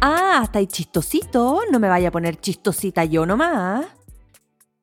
[0.00, 1.62] Ah, hasta ahí chistosito.
[1.70, 3.86] No me vaya a poner chistosita yo nomás.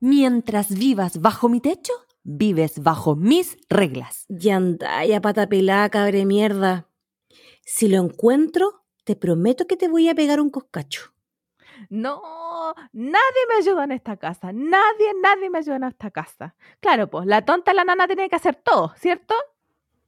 [0.01, 1.93] Mientras vivas bajo mi techo,
[2.23, 4.25] vives bajo mis reglas.
[4.27, 6.89] Y anda, ya pata pelada, cabre mierda.
[7.63, 11.13] Si lo encuentro, te prometo que te voy a pegar un coscacho.
[11.89, 14.51] No, nadie me ayuda en esta casa.
[14.51, 16.55] Nadie, nadie me ayuda en esta casa.
[16.81, 19.33] Claro, pues la tonta la nana tiene que hacer todo, ¿cierto?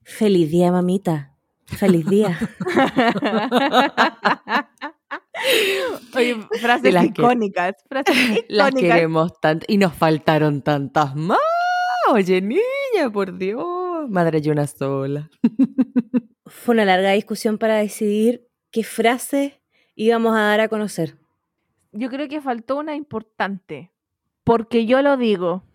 [0.03, 1.33] Feliz día, mamita.
[1.65, 2.37] Feliz día.
[6.15, 7.75] Oye, frases Las que- icónicas.
[7.87, 8.15] Frases
[8.49, 8.95] Las icónicas.
[8.95, 9.65] queremos tanto.
[9.69, 11.39] Y nos faltaron tantas más.
[12.11, 14.09] Oye, niña, por Dios.
[14.09, 15.29] Madre y una sola.
[16.45, 19.61] Fue una larga discusión para decidir qué frase
[19.95, 21.17] íbamos a dar a conocer.
[21.91, 23.91] Yo creo que faltó una importante.
[24.47, 25.65] Porque yo lo digo.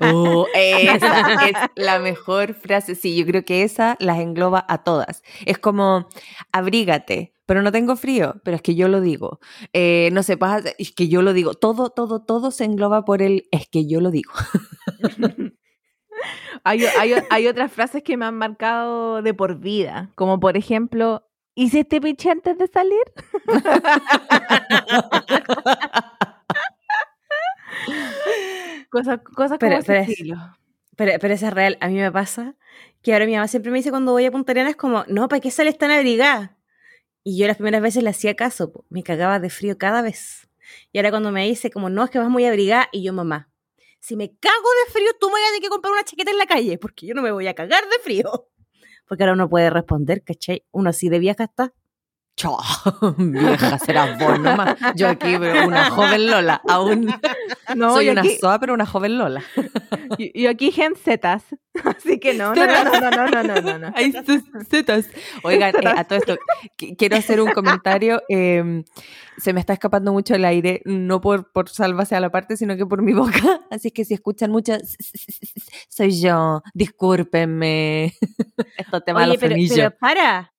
[0.00, 2.94] Oh, esa es la mejor frase.
[2.94, 5.22] Sí, yo creo que esa las engloba a todas.
[5.44, 6.08] Es como,
[6.50, 9.38] abrígate, pero no tengo frío, pero es que yo lo digo.
[9.74, 11.52] Eh, no sé, pasa, es que yo lo digo.
[11.52, 14.32] Todo, todo, todo se engloba por el, es que yo lo digo.
[16.64, 20.12] Hay, hay, hay otras frases que me han marcado de por vida.
[20.14, 23.02] Como por ejemplo, ¿y si te piché antes de salir?
[28.90, 30.36] cosas Pero- como ese pero es- estilo.
[30.96, 31.78] Pero, pero eso es real.
[31.80, 32.54] A mí me pasa
[33.02, 35.40] que ahora mi mamá siempre me dice cuando voy a Punta Arenas como, no, ¿para
[35.40, 36.58] qué sales tan abrigada?
[37.24, 38.84] Y yo las primeras veces le hacía caso, po.
[38.90, 40.48] me cagaba de frío cada vez.
[40.92, 43.50] Y ahora cuando me dice como, no, es que vas muy abrigada, y yo, mamá,
[44.00, 46.38] si me cago de frío, tú me vas a tener que comprar una chaqueta en
[46.38, 48.30] la calle, porque yo no me voy a cagar de frío.
[49.08, 50.64] Porque ahora uno puede responder, ¿cachai?
[50.70, 51.74] Uno así de vieja está.
[52.34, 52.58] Chao,
[53.18, 54.76] vieja, serás vos nomás.
[54.96, 57.06] Yo aquí, pero una joven Lola, aún
[57.76, 58.36] no, soy una aquí...
[58.40, 59.42] soa, pero una joven Lola.
[60.18, 61.42] Y, aquí gen zetas,
[61.84, 63.92] así que no, no, no, no, no, no, no, no.
[63.96, 64.12] Hay
[64.68, 65.08] zetas.
[65.42, 66.36] Oigan, eh, a todo esto,
[66.98, 68.22] quiero hacer un comentario.
[68.28, 68.84] Em,
[69.38, 72.76] se me está escapando mucho el aire, no por, por salvarse a la parte, sino
[72.76, 73.62] que por mi boca.
[73.70, 74.74] Así que si escuchan mucho,
[75.88, 78.12] soy yo, discúlpenme.
[78.76, 80.51] Estos temas Oye, los pero, pero para,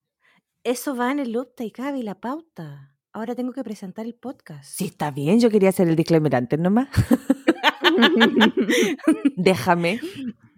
[0.63, 2.95] eso va en el Upta y cabe la pauta.
[3.11, 4.63] Ahora tengo que presentar el podcast.
[4.63, 6.87] Sí, está bien, yo quería hacer el disclaimer antes nomás.
[9.35, 9.99] Déjame.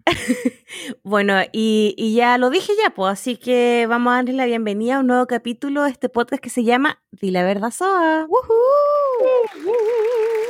[1.03, 4.97] Bueno, y, y ya lo dije ya, pues, así que vamos a darles la bienvenida
[4.97, 8.27] a un nuevo capítulo de este podcast que se llama Di la verdad Soa.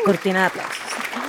[0.05, 0.84] Cortina de aplausos.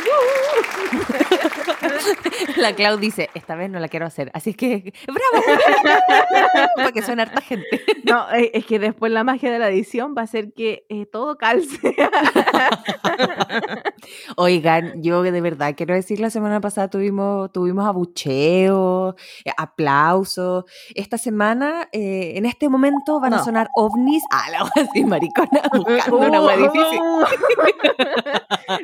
[2.57, 5.47] La Clau dice, esta vez no la quiero hacer, así que ¡bravo!
[6.77, 7.67] Para que suene harta gente.
[8.05, 11.07] No, eh, es que después la magia de la edición va a hacer que eh,
[11.07, 11.97] todo calce.
[14.37, 20.65] Oigan, yo de verdad quiero decir, la semana pasada tuvimos, tuvimos abucheo, eh, aplausos.
[20.95, 24.23] Esta semana, eh, en este momento, van a sonar ovnis.
[24.31, 27.01] Ah, la voy a decir maricona, buscando una wea difícil.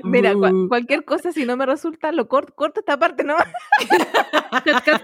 [0.04, 0.34] Mira,
[0.68, 3.24] cualquier cosa, si no me resulta, lo corto, corto esta parte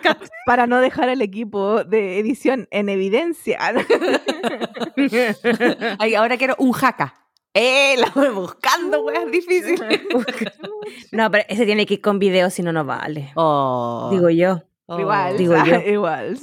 [0.03, 3.59] cat, para no dejar al equipo de edición en evidencia.
[5.99, 7.15] Ay, ahora quiero un jaca.
[7.55, 10.01] Eh, la voy buscando, weas difíciles.
[11.13, 13.33] No, pero ese tiene que ir con video, si no, no vale.
[13.35, 14.63] Oh, Digo yo.
[14.87, 14.99] oh.
[14.99, 15.81] igual, digo yo.
[15.81, 16.39] igual.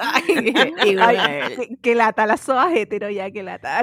[0.00, 0.54] Ay,
[0.86, 1.16] igual.
[1.56, 3.82] que, que lata, la soa hetero ya, que lata.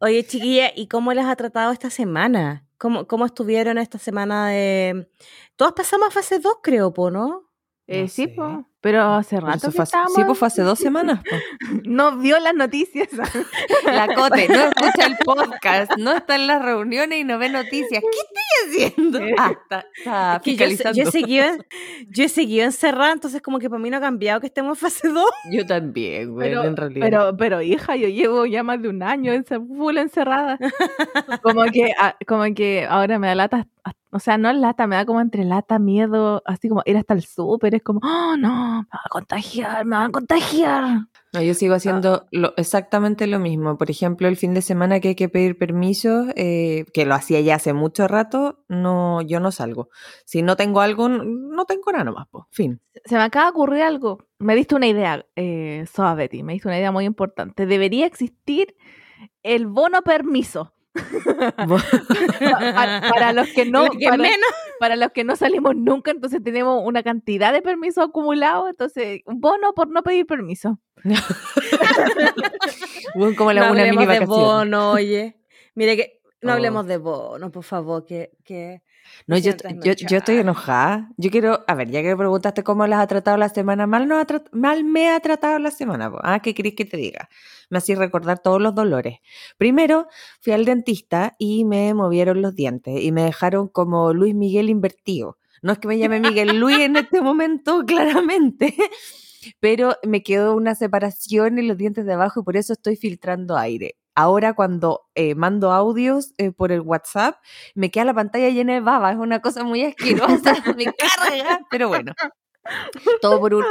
[0.00, 2.67] Oye, chiquilla, ¿y cómo les ha tratado esta semana?
[2.78, 5.10] ¿Cómo, cómo estuvieron esta semana de...?
[5.56, 7.50] Todos pasamos a fase 2, creo, po, ¿no?
[7.86, 8.28] Eh, No sí, sé.
[8.28, 11.20] po, pero hace Pero rato que fue hace- sí, pues fue hace dos semanas.
[11.84, 13.08] No vio las noticias.
[13.84, 18.02] La Cote no escucha el podcast, no está en las reuniones y no ve noticias.
[18.02, 19.20] ¿Qué estoy haciendo?
[19.38, 19.84] Ah, está,
[20.38, 20.96] yo, fiscalizando.
[21.02, 21.44] yo, he seguido,
[22.10, 24.80] yo he seguido encerrada, entonces como que para mí no ha cambiado que estemos en
[24.80, 25.24] fase 2.
[25.50, 27.06] Yo también, güey, Pero, en realidad.
[27.06, 30.58] pero, pero, hija, yo llevo ya más de un año ence- full encerrada.
[31.42, 33.66] Como que, ah, como que ahora me da lata,
[34.10, 37.22] o sea, no lata, me da como entre lata, miedo, así como ir hasta el
[37.22, 41.00] súper, es como, oh, no, me va a contagiar, me va a contagiar.
[41.32, 43.76] No, yo sigo haciendo lo, exactamente lo mismo.
[43.76, 47.40] Por ejemplo, el fin de semana que hay que pedir permiso, eh, que lo hacía
[47.40, 49.90] ya hace mucho rato, no, yo no salgo.
[50.24, 52.44] Si no tengo algo, no tengo nada nomás, pues.
[52.50, 52.80] Fin.
[53.04, 54.18] Se me acaba de ocurrir algo.
[54.38, 57.66] Me diste una idea, eh, Soa Betty, me diste una idea muy importante.
[57.66, 58.76] Debería existir
[59.42, 60.72] el bono permiso.
[61.56, 64.48] para, para los que no, que para, menos.
[64.80, 69.40] para los que no salimos nunca, entonces tenemos una cantidad de permisos acumulados, entonces un
[69.40, 70.78] bono por no pedir permiso.
[73.36, 74.28] Como la no una mini hablemos de vacación.
[74.28, 75.36] bono, oye.
[75.74, 76.54] Mire que no Oh.
[76.54, 78.82] hablemos de bono, por favor, que, que
[79.26, 80.34] No, yo, yo, yo estoy trasnochar.
[80.36, 81.10] enojada.
[81.16, 84.08] Yo quiero, a ver, ya que me preguntaste cómo las ha tratado la semana, mal,
[84.08, 86.10] no ha mal me ha tratado la semana.
[86.10, 86.18] po.
[86.22, 87.28] Ah, ¿qué querés que te diga?
[87.70, 89.18] Me hacía recordar todos los dolores.
[89.58, 90.08] Primero,
[90.40, 95.38] fui al dentista y me movieron los dientes y me dejaron como Luis Miguel invertido.
[95.62, 98.74] No es que me llame Miguel Luis en este momento, claramente,
[99.60, 103.56] pero me quedó una separación en los dientes de abajo y por eso estoy filtrando
[103.56, 103.96] aire.
[104.18, 107.36] Ahora cuando eh, mando audios eh, por el WhatsApp,
[107.76, 111.86] me queda la pantalla llena de baba, es una cosa muy asquerosa, me carga, pero
[111.86, 112.14] bueno.
[113.22, 113.64] Todo por un,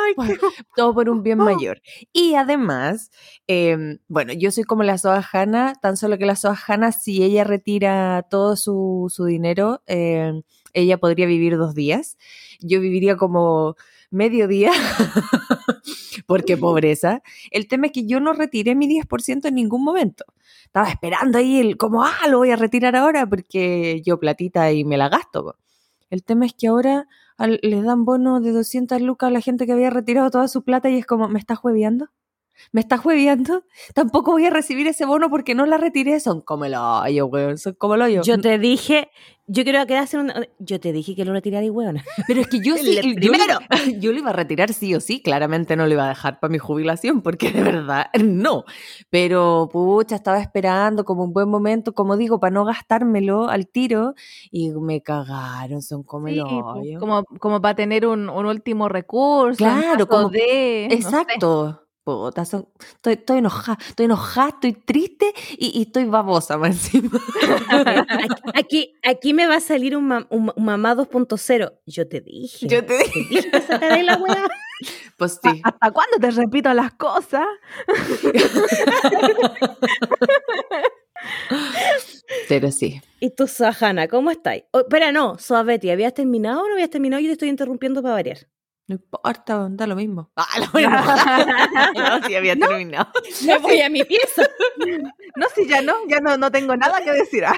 [0.77, 1.81] todo por un bien mayor.
[2.13, 3.11] Y además,
[3.47, 7.23] em, bueno, yo soy como la Soa Hanna, tan solo que la Soa Hanna, si
[7.23, 12.17] ella retira todo su, su dinero, em, ella podría vivir dos días.
[12.61, 13.75] Yo viviría como
[14.09, 14.71] medio día,
[16.27, 17.21] porque pobreza.
[17.51, 20.25] El tema es que yo no retiré mi 10% en ningún momento.
[20.65, 24.83] Estaba esperando ahí el, como, ah, lo voy a retirar ahora porque yo platita y
[24.83, 25.55] me la gasto.
[26.09, 27.07] El tema es que ahora
[27.61, 30.89] les dan bonos de 200 lucas a la gente que había retirado toda su plata
[30.89, 32.09] y es como, ¿me estás jueveando?
[32.71, 33.63] ¿Me estás jueveando?
[33.93, 36.19] Tampoco voy a recibir ese bono porque no la retiré.
[36.19, 37.57] Son como el hoyo, weón.
[37.57, 38.21] Son como el hoyo.
[38.23, 39.09] Yo te dije,
[39.45, 40.31] yo quiero quedar hacer un.
[40.59, 41.99] Yo te dije que lo retirara y weón.
[42.27, 43.43] Pero es que yo El sí, yo lo, primero.
[43.45, 43.59] iba,
[43.99, 46.51] yo lo iba a retirar sí o sí, claramente no lo iba a dejar para
[46.51, 48.63] mi jubilación, porque de verdad no.
[49.09, 54.13] Pero pucha, estaba esperando como un buen momento, como digo, para no gastármelo al tiro
[54.51, 56.99] y me cagaron, son como Sí, el pues, hoyo.
[56.99, 59.57] como, como para tener un, un último recurso.
[59.57, 61.17] Claro, como- de, no sé.
[62.07, 67.19] Puta, son- estoy, estoy enojada, estoy enojada, estoy triste y, y estoy babosa más encima.
[68.55, 71.73] Aquí, aquí, me va a salir un, ma- un, un mamá 2.0.
[71.85, 72.65] Yo te dije.
[72.65, 74.47] Yo te te dije que se te dé la weá.
[75.17, 75.59] Pues sí.
[75.63, 77.45] ¿Hasta cuándo te repito las cosas?
[82.47, 83.01] Pero sí.
[83.19, 84.63] Y tú, Sahana, ¿cómo estáis?
[84.71, 87.21] Oh, espera, no, Soa Betty, ¿habías terminado o no habías terminado?
[87.21, 88.47] Yo te estoy interrumpiendo para variar.
[88.87, 90.31] No importa, da lo mismo.
[90.35, 90.95] Ah, lo mismo.
[92.21, 93.11] no, sí había terminado.
[93.45, 94.43] Me voy a mi pieza.
[95.35, 97.43] No, si ya no, ya no, no tengo nada que decir.
[97.45, 97.57] Ah,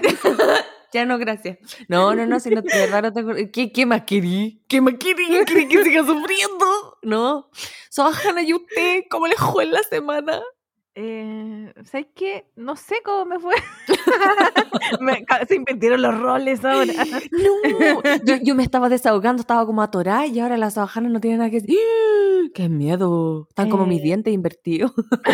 [0.92, 1.60] Ya no, gracias.
[1.88, 3.34] No, no, no, si no, verdad no tengo...
[3.54, 4.64] ¿Qué, qué más querí?
[4.68, 5.28] ¿Qué más querí?
[5.46, 6.98] ¿Querí que siga sufriendo?
[7.04, 7.52] No.
[7.92, 9.04] Sohana, ¿y usted?
[9.10, 10.42] ¿Cómo le fue en la semana?
[11.02, 12.44] Eh, ¿Sabes qué?
[12.58, 13.56] No sé cómo me fue.
[15.00, 16.92] Me- se invirtieron los roles ahora.
[17.32, 18.02] No.
[18.26, 21.50] Yo, yo me estaba desahogando, estaba como atorada y ahora la Sohana no tiene nada
[21.50, 21.78] que decir.
[21.80, 22.50] ¡Ah!
[22.54, 23.46] ¡Qué miedo!
[23.50, 24.04] Están como mis Eh.
[24.04, 24.92] dientes invertidos.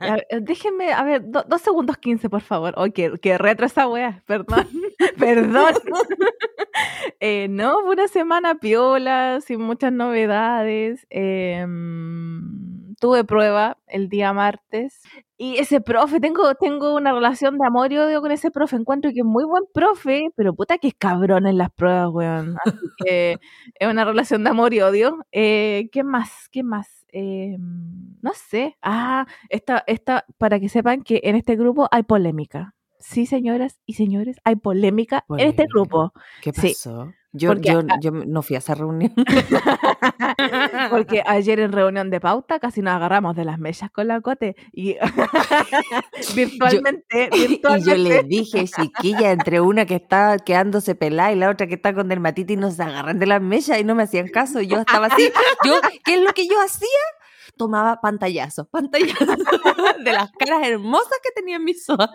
[0.00, 2.74] A ver, eh, déjenme, a ver, do- dos segundos quince, por favor.
[2.76, 4.66] Oh, que, que retro esa wea, perdón.
[5.18, 5.74] perdón.
[7.20, 11.06] Eh, no, fue una semana piola, sin muchas novedades.
[11.10, 15.02] em, tuve prueba el día martes.
[15.36, 18.76] Y ese profe, tengo, tengo una relación de amor y odio con ese profe.
[18.76, 22.56] Encuentro que es muy buen profe, pero puta que es cabrón en las pruebas, weón.
[22.64, 23.38] Así que
[23.78, 25.18] es una relación de amor y odio.
[25.30, 26.48] Eh, ¿Qué más?
[26.50, 27.06] ¿Qué más?
[27.10, 28.76] Em, no sé.
[28.82, 32.74] Ah, esta, esta, para que sepan que en este grupo hay polémica.
[32.98, 36.12] Sí, señoras y señores, hay polémica en este grupo.
[36.42, 36.74] ¿Qué Sí.
[37.32, 39.12] Yo, Porque yo, yo no fui a esa reunión.
[40.90, 44.56] Porque ayer en reunión de pauta casi nos agarramos de las mesas con la cote
[44.72, 44.96] y
[46.34, 51.50] virtualmente, Y virtualmente yo le dije, chiquilla, entre una que está quedándose pelada y la
[51.50, 54.60] otra que está con dermatitis, nos agarran de las mesas y no me hacían caso.
[54.62, 55.30] Yo estaba así.
[55.64, 56.88] Yo, ¿qué es lo que yo hacía?
[57.58, 59.36] Tomaba pantallazos, pantallazos
[60.04, 62.10] de las caras hermosas que tenía mi soa.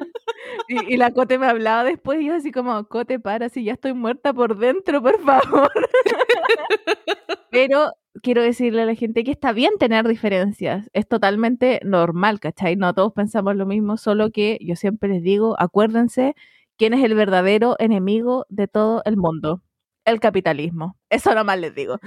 [0.68, 3.74] y, y la cote me hablaba después y yo así como, cote, para, si ya
[3.74, 5.72] estoy muerta por dentro, por favor.
[7.52, 12.76] Pero quiero decirle a la gente que está bien tener diferencias, es totalmente normal, ¿cachai?
[12.76, 16.36] No todos pensamos lo mismo, solo que yo siempre les digo, acuérdense
[16.78, 19.62] quién es el verdadero enemigo de todo el mundo,
[20.06, 20.98] el capitalismo.
[21.14, 22.00] Eso nomás les digo.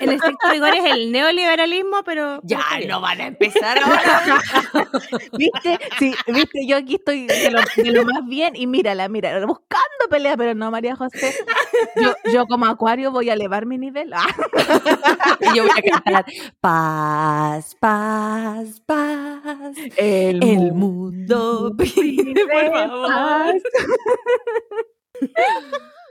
[0.00, 2.40] En estricto rigor es el neoliberalismo, pero.
[2.42, 4.42] Ya no van a empezar ahora.
[5.38, 5.78] ¿Viste?
[5.98, 9.82] Sí, viste, yo aquí estoy de lo, de lo más bien y mírala, mírala, buscando
[10.10, 11.34] pelea, pero no, María José.
[11.96, 14.12] Yo, yo como acuario voy a elevar mi nivel.
[14.12, 14.26] Ah.
[15.40, 16.26] Y yo voy a cantar
[16.60, 19.76] paz, paz, paz.
[19.96, 23.08] El, El mundo pide, por favor.
[23.08, 23.62] paz.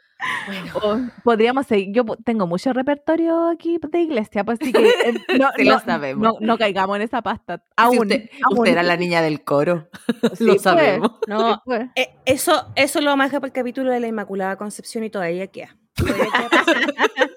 [0.83, 1.93] O podríamos seguir.
[1.95, 6.21] Yo tengo mucho repertorio aquí de iglesia, pues sí que eh, no, Sí, lo sabemos.
[6.23, 7.63] no- no caigamos en esa pasta.
[7.75, 8.59] Aún, usted, aún.
[8.59, 9.89] usted era la niña del coro.
[10.35, 11.11] Sí, lo pues, sabemos.
[11.27, 11.87] No, pues.
[11.95, 15.09] eh, eso, eso lo vamos a dejar para el capítulo de la Inmaculada Concepción y
[15.09, 15.75] todavía queda.
[15.95, 17.29] Todavía queda.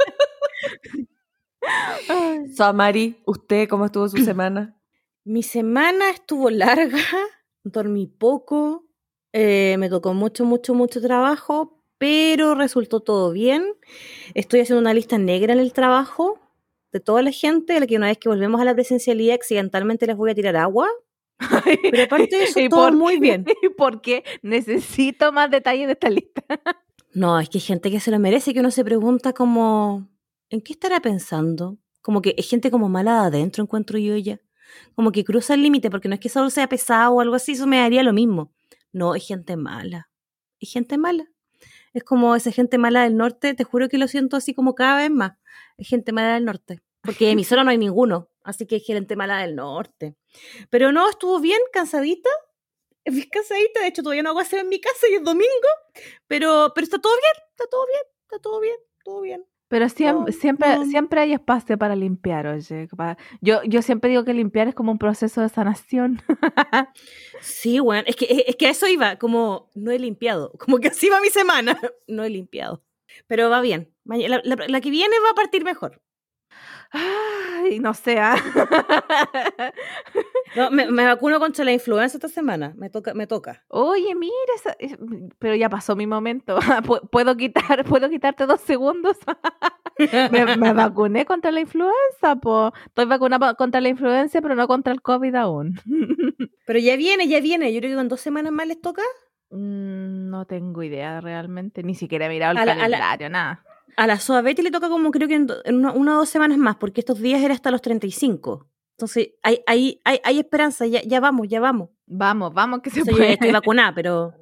[2.55, 4.77] Samari, ¿usted cómo estuvo su semana?
[5.25, 6.99] Mi semana estuvo larga,
[7.63, 8.85] dormí poco,
[9.33, 13.65] eh, me tocó mucho, mucho, mucho trabajo, pero resultó todo bien.
[14.35, 16.39] Estoy haciendo una lista negra en el trabajo
[16.93, 20.07] de toda la gente, a la que una vez que volvemos a la presencialidad accidentalmente
[20.07, 20.89] les voy a tirar agua.
[21.91, 23.45] Pero aparte de eso, ¿Y todo por muy bien.
[23.63, 24.23] ¿Y por qué?
[24.43, 26.43] Necesito más detalles de esta lista.
[27.17, 30.09] No, es que hay gente que se lo merece, que uno se pregunta como,
[30.51, 31.79] ¿en qué estará pensando?
[32.03, 34.41] Como que es gente como mala de adentro, encuentro yo ya.
[34.97, 37.53] Como que cruza el límite, porque no es que solo sea pesado o algo así,
[37.53, 38.53] eso me daría lo mismo.
[38.93, 40.11] No, es gente mala.
[40.59, 41.29] Es gente mala.
[41.95, 44.99] Es como esa gente mala del norte, te juro que lo siento así como cada
[44.99, 45.39] vez más.
[45.79, 46.83] Es gente mala del norte.
[47.01, 50.17] Porque en mi zona no hay ninguno, así que es gente mala del norte.
[50.71, 52.31] Pero no, estuvo bien, cansadita.
[53.07, 55.69] Bien cansadita, de hecho todavía no hago hacer en mi casa y es domingo.
[56.27, 59.47] Pero, pero está todo bien, está todo bien, está todo bien, todo bien.
[59.75, 60.85] Pero siempre, No, siempre, no.
[60.85, 62.89] siempre hay espacio para limpiar, oye.
[63.41, 66.23] Yo, yo siempre digo que limpiar es como un proceso de sanación.
[67.41, 70.87] Sí, bueno, es que, es que a eso iba, como no he limpiado, como que
[70.89, 71.77] así va mi semana,
[72.07, 72.85] no he limpiado.
[73.27, 76.01] Pero va bien, la- la que viene va a partir mejor.
[76.97, 78.19] Ay, no sé.
[78.21, 78.37] ah.
[80.57, 83.65] No, me, me vacuno contra la influenza esta semana, me toca, me toca.
[83.69, 84.97] Oye, mira, esa- es-
[85.39, 86.57] pero ya pasó mi momento.
[86.87, 89.17] Pu- ¿Puedo, quitar, ¿Puedo quitarte dos segundos?
[90.31, 92.73] me, me vacuné contra la influenza, po.
[92.87, 95.75] Estoy vacunada contra la influenza, pero no contra el COVID aún.
[96.67, 99.03] Pero ya viene, ya viene, yo creo que en dos semanas más les toca.
[99.51, 103.31] Mm, no tengo idea realmente, ni siquiera he mirado el A la- a la- calendario,
[103.31, 103.65] nada.
[103.97, 106.29] A la Soabete le toca como creo que en, do- en una, una o dos
[106.29, 108.69] semanas más, porque estos días era hasta los 35.
[108.97, 111.91] Entonces, hay, hay, hay, hay esperanza, ya, ya vamos, ya vamos.
[112.07, 113.29] Vamos, vamos que se O sea, yo puede.
[113.31, 114.35] ya estoy vacunada, pero,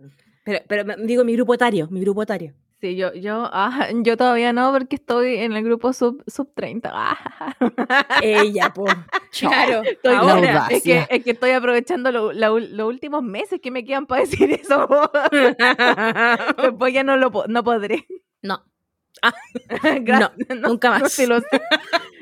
[0.44, 2.54] pero, pero digo mi grupo etario, mi grupo etario.
[2.80, 6.90] Sí, yo, yo, ah, yo todavía no, porque estoy en el grupo sub, sub 30.
[6.92, 7.54] Ah.
[8.22, 8.92] Ella, pues.
[9.38, 10.66] Claro, Estoy- ahora.
[10.68, 14.22] es, que, es que estoy aprovechando lo- ul- los últimos meses que me quedan para
[14.26, 14.88] decir eso.
[16.60, 18.06] Después ya no lo no podré.
[18.42, 18.64] no.
[20.02, 20.32] Gracias.
[20.60, 21.12] nunca más.
[21.12, 21.60] sí lo sé.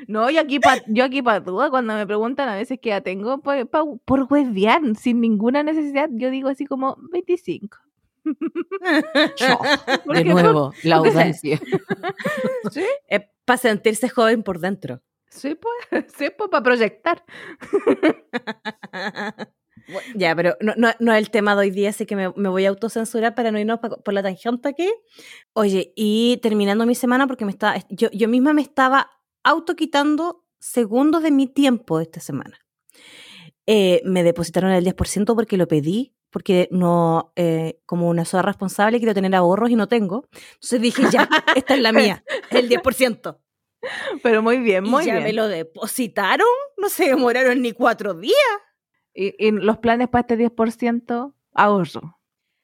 [0.07, 3.03] No, yo aquí pa, yo aquí pa duda, cuando me preguntan a veces qué edad
[3.03, 7.77] tengo, pa- pa- por huevear, sin ninguna necesidad, yo digo así como 25.
[9.35, 9.59] Cho,
[10.05, 11.59] ¿Por de nuevo, la audacia.
[12.71, 15.01] Sí, Es para sentirse joven por dentro.
[15.29, 17.23] sí, pues, sí, pues, para proyectar.
[20.15, 22.49] Ya, pero no, no, no es el tema de hoy día, así que me, me
[22.49, 24.91] voy a autocensurar para no irnos pa- por la tangente aquí.
[25.53, 29.09] Oye, y terminando mi semana, porque me estaba, yo, yo misma me estaba
[29.43, 32.57] autoquitando segundos de mi tiempo esta semana.
[33.67, 38.97] Eh, me depositaron el 10% porque lo pedí, porque no, eh, como una sola responsable,
[38.99, 40.25] quiero tener ahorros y no tengo.
[40.53, 43.37] Entonces dije, ya, esta es la mía, el 10%.
[44.21, 45.23] Pero muy bien, muy y ya bien.
[45.25, 46.45] me lo depositaron,
[46.77, 48.35] no se demoraron ni cuatro días.
[49.13, 52.17] Y, y los planes para este 10%, ahorro.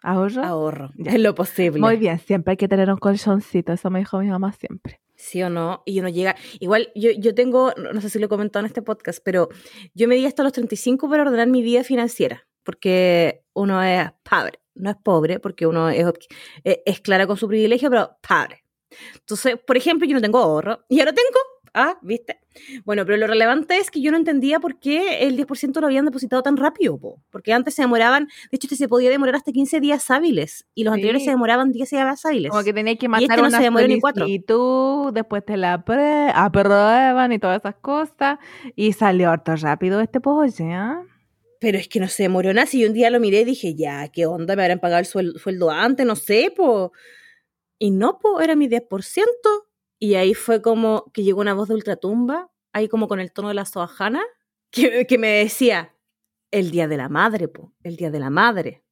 [0.04, 0.44] ¿Ahorro?
[0.44, 1.14] Ahorro, Ya.
[1.14, 1.80] en lo posible.
[1.82, 5.02] Muy bien, siempre hay que tener un colchoncito, eso me dijo mi mamá siempre.
[5.16, 5.82] ¿Sí o no?
[5.86, 6.36] Y uno llega.
[6.60, 9.50] Igual, yo, yo tengo, no sé si lo he comentado en este podcast, pero
[9.96, 12.48] yo me di hasta los 35 para ordenar mi vida financiera.
[12.64, 14.60] Porque uno es pobre.
[14.76, 16.06] No es pobre, porque uno es,
[16.64, 18.64] es, es clara con su privilegio, pero pobre.
[19.16, 20.86] Entonces, por ejemplo, yo no tengo ahorro.
[20.88, 21.40] Y ahora tengo.
[21.74, 22.40] Ah, ¿viste?
[22.86, 26.06] Bueno, pero lo relevante es que yo no entendía por qué el 10% lo habían
[26.06, 26.98] depositado tan rápido.
[26.98, 27.22] po.
[27.30, 30.66] Porque antes se demoraban, de hecho, este se podía demorar hasta 15 días hábiles.
[30.74, 30.96] Y los Sí.
[31.00, 32.50] anteriores se demoraban 10 días hábiles.
[32.52, 34.24] Como que tenías que este mandar no una se demoró ni cuatro.
[34.26, 38.40] solicitud, después te la apre- aprueban y todas esas cosas.
[38.76, 41.04] Y salió harto rápido este pollo, ¿ah?
[41.60, 42.68] Pero es que no se demoró nada.
[42.68, 44.56] Si yo un día lo miré y dije, ya, ¿qué onda?
[44.56, 46.06] ¿Me habrán pagado el suel- sueldo antes?
[46.06, 46.92] No sé, po.
[47.80, 49.67] Y no, po, era mi 10%.
[50.00, 53.50] Y ahí fue como que llegó una voz de ultratumba, ahí como con el tono
[53.50, 54.22] de la soajana,
[54.72, 55.96] que, que me decía,
[56.52, 58.84] el día de la madre, po, el día de la madre.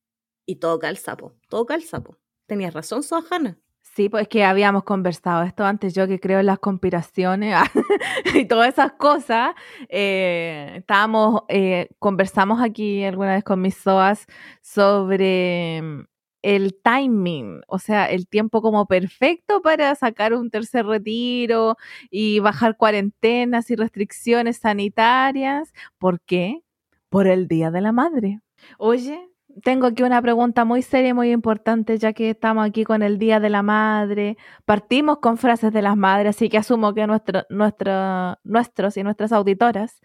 [0.45, 2.17] Y todo calza, po, todo calza, po.
[2.47, 3.59] Tenías razón, soajana.
[3.95, 7.55] Sí, pues es que habíamos conversado esto antes, yo que creo en las conspiraciones
[8.35, 9.55] y todas esas cosas.
[9.89, 14.25] eh, estábamos, eh, conversamos aquí alguna vez con mis SOAS
[14.61, 16.01] sobre mm,
[16.45, 21.75] el timing, o sea, el tiempo como perfecto para sacar un tercer retiro
[22.11, 25.73] y bajar cuarentenas y restricciones sanitarias.
[25.97, 26.61] ¿Por qué?
[27.09, 28.41] Por el Día de la Madre.
[28.77, 29.19] Oye,
[29.63, 33.17] tengo aquí una pregunta muy seria y muy importante, ya que estamos aquí con el
[33.17, 34.37] Día de la Madre.
[34.65, 39.31] Partimos con frases de las madres, así que asumo que nuestro, nuestro, nuestros y nuestras
[39.31, 39.99] auditoras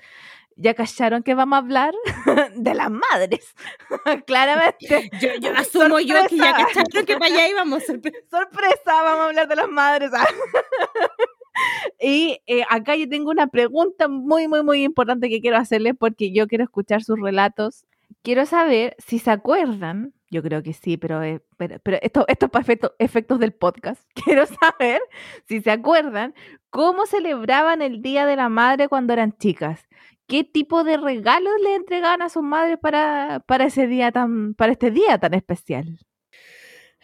[0.60, 1.94] ya callaron que vamos a hablar
[2.54, 3.54] de las madres.
[4.26, 5.10] Claramente.
[5.20, 6.82] Yo, yo asumo yo que ya Sorpresa.
[6.84, 7.82] cacharon que para allá íbamos.
[7.84, 10.10] sorpre- Sorpresa, vamos a hablar de las madres.
[12.00, 16.32] y eh, acá yo tengo una pregunta muy, muy, muy importante que quiero hacerles porque
[16.32, 17.84] yo quiero escuchar sus relatos.
[18.22, 22.46] quiero saber si se acuerdan, yo creo que sí, pero, eh, pero, pero esto, esto
[22.46, 24.02] es para efecto- efectos del podcast.
[24.14, 25.00] Quiero saber
[25.48, 26.34] si se acuerdan
[26.70, 29.88] cómo celebraban el Día de la Madre cuando eran chicas.
[30.30, 34.70] ¿Qué tipo de regalos le entregaban a sus madres para, para ese día tan, para
[34.70, 35.98] este día tan especial?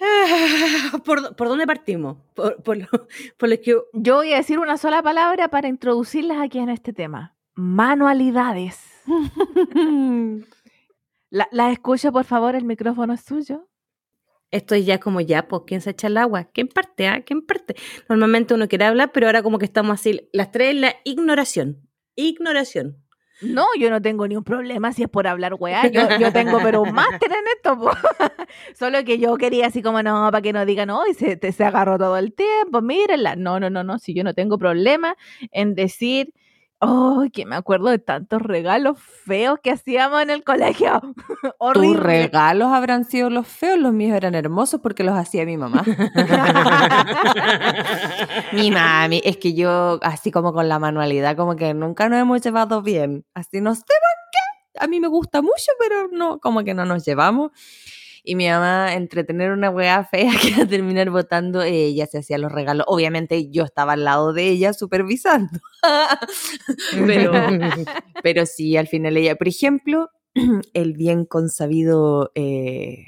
[0.01, 2.19] Ah, ¿Por, por dónde partimos?
[2.35, 2.87] Por, por lo,
[3.39, 6.93] por lo que Yo voy a decir una sola palabra para introducirlas aquí en este
[6.93, 7.35] tema.
[7.57, 8.79] Manualidades.
[11.31, 13.69] La, la escucho, por favor, el micrófono es suyo.
[14.53, 16.45] esto es ya como ya, pues, ¿quién se echa el agua?
[16.45, 17.09] ¿Quién parte?
[17.09, 17.23] Ah?
[17.27, 17.75] ¿Quién parte?
[18.09, 21.89] Normalmente uno quiere hablar, pero ahora como que estamos así, las tres en la ignoración.
[22.15, 23.06] Ignoración.
[23.43, 25.87] No, yo no tengo ni un problema si es por hablar weá.
[25.89, 27.79] Yo, yo tengo pero un máster en esto.
[28.75, 31.65] Solo que yo quería así como, no, para que no digan, no, y se, se
[31.65, 33.37] agarró todo el tiempo, mírenla.
[33.37, 35.17] No, no, no, no, si yo no tengo problema
[35.53, 36.33] en decir,
[36.81, 41.01] oh, que me acuerdo de tantos regalos feos que hacíamos en el colegio.
[41.75, 45.85] Tus regalos habrán sido los feos, los míos eran hermosos porque los hacía mi mamá.
[48.53, 52.43] mi mami, es que yo, así como con la manualidad, como que nunca nos hemos
[52.43, 53.25] llevado bien.
[53.35, 53.97] Así no sé por
[54.33, 54.85] qué.
[54.85, 57.53] A mí me gusta mucho, pero no, como que no nos llevamos.
[58.29, 62.39] Y mi mamá, entre tener una weá fea que era terminar votando, ella se hacía
[62.39, 62.85] los regalos.
[62.89, 65.61] Obviamente yo estaba al lado de ella supervisando.
[67.07, 67.31] pero,
[68.25, 70.11] pero sí, al final ella, por ejemplo,
[70.75, 73.05] el bien consabido eh,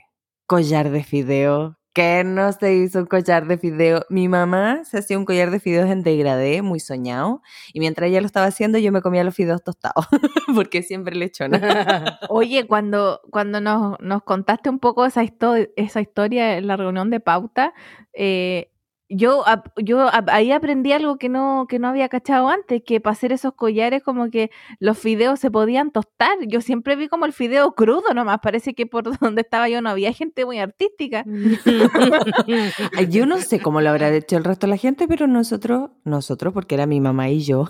[0.47, 1.78] collar de fideo.
[1.99, 4.03] Que no se hizo un collar de fideo?
[4.09, 8.21] Mi mamá se hacía un collar de fideos en degradé, muy soñado, y mientras ella
[8.21, 10.07] lo estaba haciendo, yo me comía los fideos tostados,
[10.55, 11.59] porque siempre le echona.
[12.29, 17.11] Oye, cuando, cuando nos, nos contaste un poco esa, histo- esa historia en la reunión
[17.11, 17.75] de pauta,
[18.13, 18.71] eh,
[19.09, 19.45] yo,
[19.77, 23.55] yo ahí aprendí algo que no, que no había cachado antes, que para hacer esos
[23.55, 24.51] collares como que
[24.81, 26.37] los fideos se podían tostar.
[26.47, 29.91] Yo siempre vi como el fideo crudo nomás, parece que por donde estaba yo no
[29.91, 31.25] había gente muy artística.
[33.11, 36.53] Yo no sé cómo lo habrá hecho el resto de la gente, pero nosotros, nosotros,
[36.53, 37.69] porque era mi mamá y yo,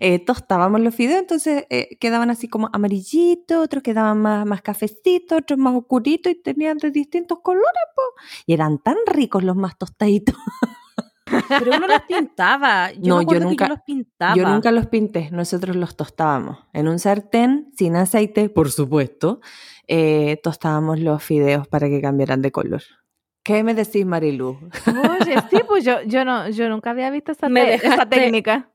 [0.00, 5.38] eh, tostábamos los fideos, entonces eh, quedaban así como amarillitos, otros quedaban más, más cafecitos,
[5.38, 8.02] otros más oscuritos y tenían de distintos colores, po.
[8.46, 10.37] Y eran tan ricos los más tostaditos.
[11.48, 12.90] Pero uno los pintaba.
[12.92, 14.34] Yo No, me yo nunca- yo los pintaba.
[14.34, 16.58] Yo nunca los pinté, nosotros los tostábamos.
[16.72, 19.40] En un sartén, sin aceite, por supuesto,
[19.86, 22.82] eh, tostábamos los fideos para que cambiaran de color.
[23.44, 24.58] ¿Qué me decís, Marilu?
[24.86, 27.78] Oye, sí, pues yo, yo, no, yo nunca había visto esa, Me
[28.10, 28.70] técnica.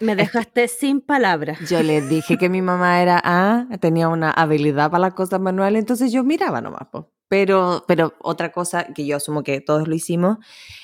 [0.00, 1.58] Me dejaste sin palabras.
[1.68, 5.80] Yo les dije que mi mamá era ah, tenía una habilidad para las cosas manuales,
[5.80, 6.88] entonces yo miraba nomás.
[6.90, 7.12] po.
[7.30, 10.38] Pero, pero otra cosa que yo asumo que todos lo hicimos.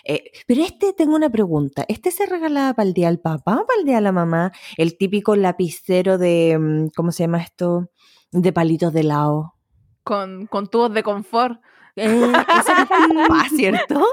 [0.05, 1.85] eh, pero este, tengo una pregunta.
[1.89, 4.53] ¿Este se regalaba para el día del papá o para el día de la mamá?
[4.77, 7.91] El típico lapicero de, mm, ¿cómo se llama esto?
[8.31, 9.55] De palitos de helado.
[10.05, 11.61] Con, con tubos de confort.
[11.97, 12.73] Eh, eso
[13.57, 14.05] ¿cierto?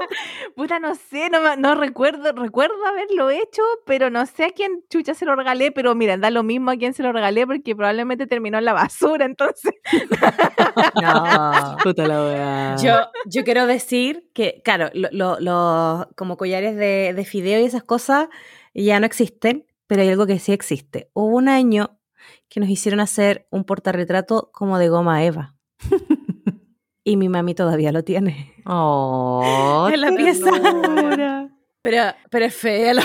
[0.56, 4.82] Puta, no sé, no, me- no recuerdo, recuerdo haberlo hecho, pero no sé a quién
[4.88, 7.76] chucha se lo regalé, pero mira, da lo mismo a quién se lo regalé porque
[7.76, 9.72] probablemente terminó en la basura, entonces.
[11.02, 12.76] No, puta la wea.
[12.82, 17.64] Yo, yo quiero decir que, claro, lo- lo- los como collares de, de fideo y
[17.64, 18.28] esas cosas
[18.74, 21.10] ya no existen, pero hay algo que sí existe.
[21.14, 21.98] Hubo un año
[22.48, 25.54] que nos hicieron hacer un portarretrato como de goma Eva.
[27.04, 28.54] Y mi mami todavía lo tiene.
[28.64, 30.50] Oh, en la pieza.
[31.82, 33.02] Pero, pero es fea la...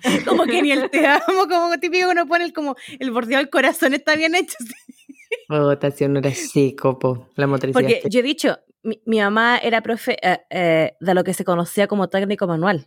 [0.26, 3.50] Como que ni el te amo, como típico uno pone el, como el bordeo del
[3.50, 4.56] corazón está bien hecho.
[5.48, 7.80] Puta, si uno era chico, po, la motricidad.
[7.80, 11.44] Porque yo he dicho, mi, mi mamá era profe eh, eh, de lo que se
[11.44, 12.86] conocía como técnico manual.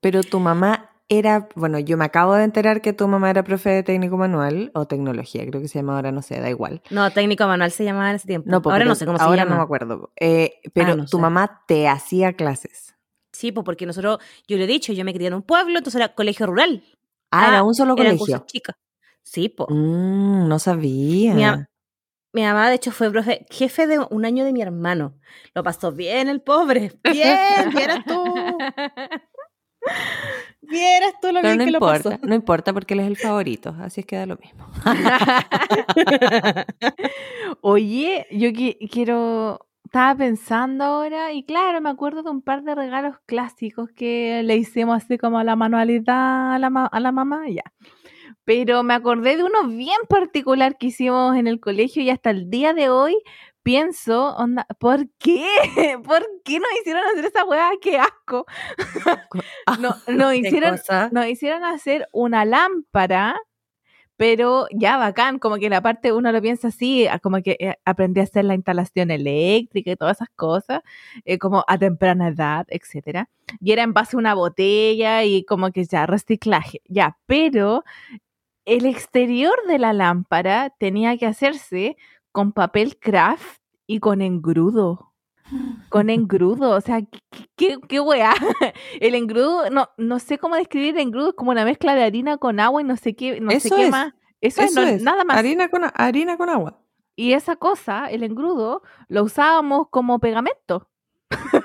[0.00, 3.70] Pero tu mamá era, bueno, yo me acabo de enterar que tu mamá era profe
[3.70, 6.82] de técnico manual o tecnología, creo que se llama ahora, no sé, da igual.
[6.90, 8.50] No, técnico manual se llamaba en ese tiempo.
[8.50, 9.50] No, ahora no sé cómo se ahora llama.
[9.50, 10.12] no me acuerdo.
[10.18, 11.22] Eh, pero no tu sé.
[11.22, 12.94] mamá te hacía clases.
[13.32, 16.00] Sí, pues porque nosotros, yo le he dicho, yo me crié en un pueblo, entonces
[16.00, 16.82] era colegio rural.
[17.30, 18.44] Ah, Ah, era un solo Eran colegio.
[18.46, 18.76] chicas.
[19.22, 19.68] Sí, pues.
[19.70, 21.34] Mm, no sabía.
[21.34, 21.66] Mi, am-
[22.32, 25.18] mi mamá, de hecho, fue profe, jefe de un año de mi hermano.
[25.54, 26.92] Lo pasó bien el pobre.
[27.02, 27.38] Bien,
[27.74, 28.58] vieras tú.
[30.74, 32.26] Vieras tú lo Pero bien no que lo importa, pasó.
[32.26, 34.66] no importa porque él es el favorito, así es que da lo mismo.
[37.60, 39.66] Oye, yo qui- quiero.
[39.84, 44.56] Estaba pensando ahora, y claro, me acuerdo de un par de regalos clásicos que le
[44.56, 47.62] hicimos así como a la manualidad a la, ma- a la mamá, ya.
[48.44, 52.50] Pero me acordé de uno bien particular que hicimos en el colegio y hasta el
[52.50, 53.16] día de hoy
[53.64, 55.44] pienso, onda, ¿por qué?
[56.04, 57.70] ¿Por qué nos hicieron hacer esa weá?
[57.82, 58.46] ¡Qué asco!
[59.80, 60.78] No, nos hicieron,
[61.10, 63.34] nos hicieron hacer una lámpara,
[64.16, 68.20] pero ya bacán, como que la parte uno lo piensa así, como que eh, aprendí
[68.20, 70.82] a hacer la instalación eléctrica y todas esas cosas,
[71.24, 73.28] eh, como a temprana edad, etcétera.
[73.60, 77.82] Y era en base a una botella y como que ya reciclaje, ya, pero
[78.66, 81.96] el exterior de la lámpara tenía que hacerse
[82.34, 85.14] con papel craft y con engrudo.
[85.88, 87.00] Con engrudo, o sea,
[87.54, 88.34] ¿qué, qué, weá?
[89.00, 92.38] El engrudo, no, no sé cómo describir el engrudo, es como una mezcla de harina
[92.38, 94.14] con agua y no sé qué, no sé qué más.
[94.40, 95.36] Eso, es, nada más.
[95.36, 96.80] Harina con, harina con agua.
[97.14, 100.88] Y esa cosa, el engrudo, lo usábamos como pegamento.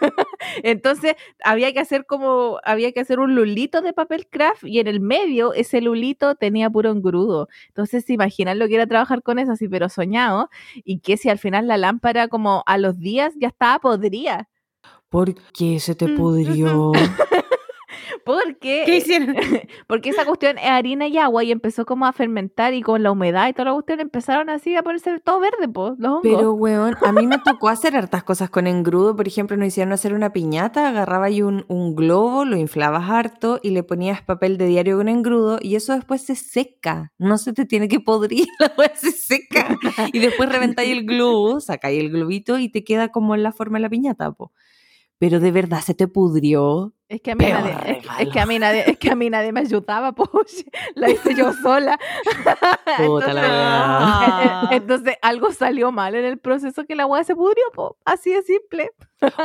[0.63, 4.87] Entonces había que hacer como, había que hacer un lulito de papel craft y en
[4.87, 7.47] el medio ese lulito tenía puro engrudo.
[7.67, 10.49] Entonces se imaginan lo que era trabajar con eso así, pero soñado,
[10.83, 14.49] y que si al final la lámpara como a los días ya estaba podría.
[15.09, 16.91] ¿Por qué se te mm, pudrió?
[18.25, 19.35] Porque, ¿Qué hicieron?
[19.87, 23.11] Porque esa cuestión es harina y agua y empezó como a fermentar y con la
[23.11, 25.93] humedad y toda la cuestión empezaron así a ponerse todo verde, pues,
[26.23, 29.15] Pero, weón, a mí me tocó hacer hartas cosas con engrudo.
[29.15, 33.59] Por ejemplo, nos hicieron hacer una piñata, agarraba ahí un, un globo, lo inflabas harto
[33.61, 37.11] y le ponías papel de diario con engrudo y eso después se seca.
[37.17, 39.77] No se te tiene que podrir, la weá se seca.
[40.13, 43.77] Y después reventáis el globo, sacáis el globito y te queda como en la forma
[43.77, 44.51] de la piñata, po
[45.19, 46.93] pero de verdad se te pudrió.
[47.09, 49.51] Es que a mí, nadie, es, que a mí nadie, es que a mí nadie
[49.51, 51.99] me ayudaba, pues la hice yo sola.
[52.97, 57.63] Puta la entonces, entonces, algo salió mal en el proceso que la hueá se pudrió,
[57.73, 58.91] pues así de simple.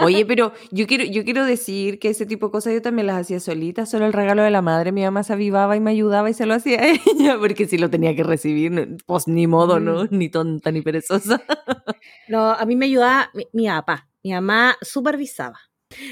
[0.02, 3.22] Oye, pero yo quiero, yo quiero decir que ese tipo de cosas yo también las
[3.22, 6.30] hacía solita, solo el regalo de la madre, mi mamá se avivaba y me ayudaba
[6.30, 9.80] y se lo hacía a ella, porque si lo tenía que recibir, pues ni modo,
[9.80, 10.04] ¿no?
[10.10, 11.42] Ni tonta ni perezosa.
[12.28, 15.60] No, a mí me ayudaba mi, mi papá mi mamá supervisaba,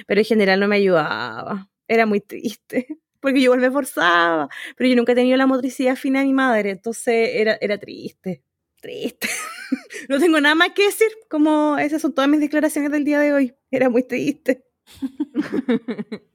[0.06, 1.68] pero en general no me ayudaba.
[1.88, 2.86] Era muy triste,
[3.20, 6.70] porque yo me forzaba, pero yo nunca he tenido la motricidad fina de mi madre,
[6.70, 8.44] entonces era, era triste,
[8.80, 9.28] triste.
[10.08, 13.32] no tengo nada más que decir, como esas son todas mis declaraciones del día de
[13.32, 13.54] hoy.
[13.70, 14.64] Era muy triste.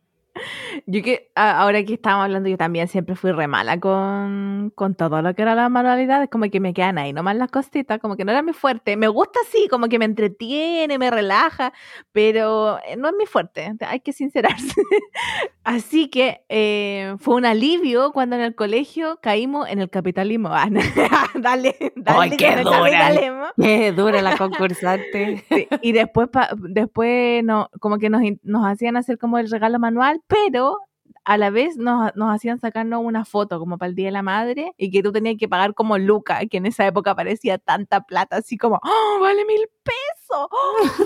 [0.86, 5.22] Yo que ahora que estábamos hablando, yo también siempre fui re mala con, con todo
[5.22, 8.26] lo que era las manualidades, como que me quedan ahí nomás las cositas, como que
[8.26, 8.98] no era mi fuerte.
[8.98, 11.74] Me gusta así, como que me entretiene, me relaja,
[12.12, 14.82] pero eh, no es mi fuerte, hay que sincerarse.
[15.64, 20.48] Así que eh, fue un alivio cuando en el colegio caímos en el capitalismo.
[20.50, 20.70] Ah,
[21.36, 22.20] dale, dale.
[22.20, 25.44] Ay, qué dura, qué dura la concursante.
[25.82, 26.30] y después,
[26.70, 30.78] después no, como que nos, nos hacían hacer como el regalo manual, pero
[31.26, 34.74] a la vez nos, hacían sacarnos una foto como para el Día de la Madre
[34.78, 38.38] y que tú tenías que pagar como Luca, que en esa época parecía tanta plata,
[38.38, 40.48] así como, ¡oh, vale mil pesos!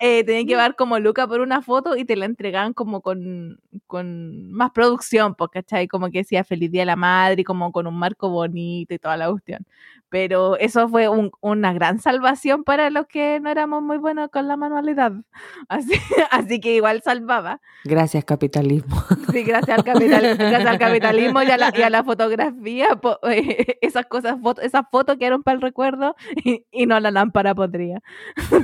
[0.00, 3.60] eh, tenían que pagar como Luca por una foto y te la entregaban como con,
[3.86, 5.88] con más producción, porque ¿cachai?
[5.88, 9.16] Como que decía Feliz Día de la Madre, como con un marco bonito y toda
[9.16, 9.66] la cuestión
[10.10, 11.08] pero eso fue
[11.40, 15.12] una gran salvación para los que no éramos muy buenos con la manualidad.
[15.68, 15.92] Así,
[16.30, 17.60] así que igual salvaba.
[17.84, 19.02] Gracias, capitalismo.
[19.30, 22.88] Sí, gracias al, gracias al capitalismo y a, la, y a la fotografía.
[23.30, 28.02] Eh, esas cosas, esas fotos quedaron para el recuerdo y, y, no la lámpara podría.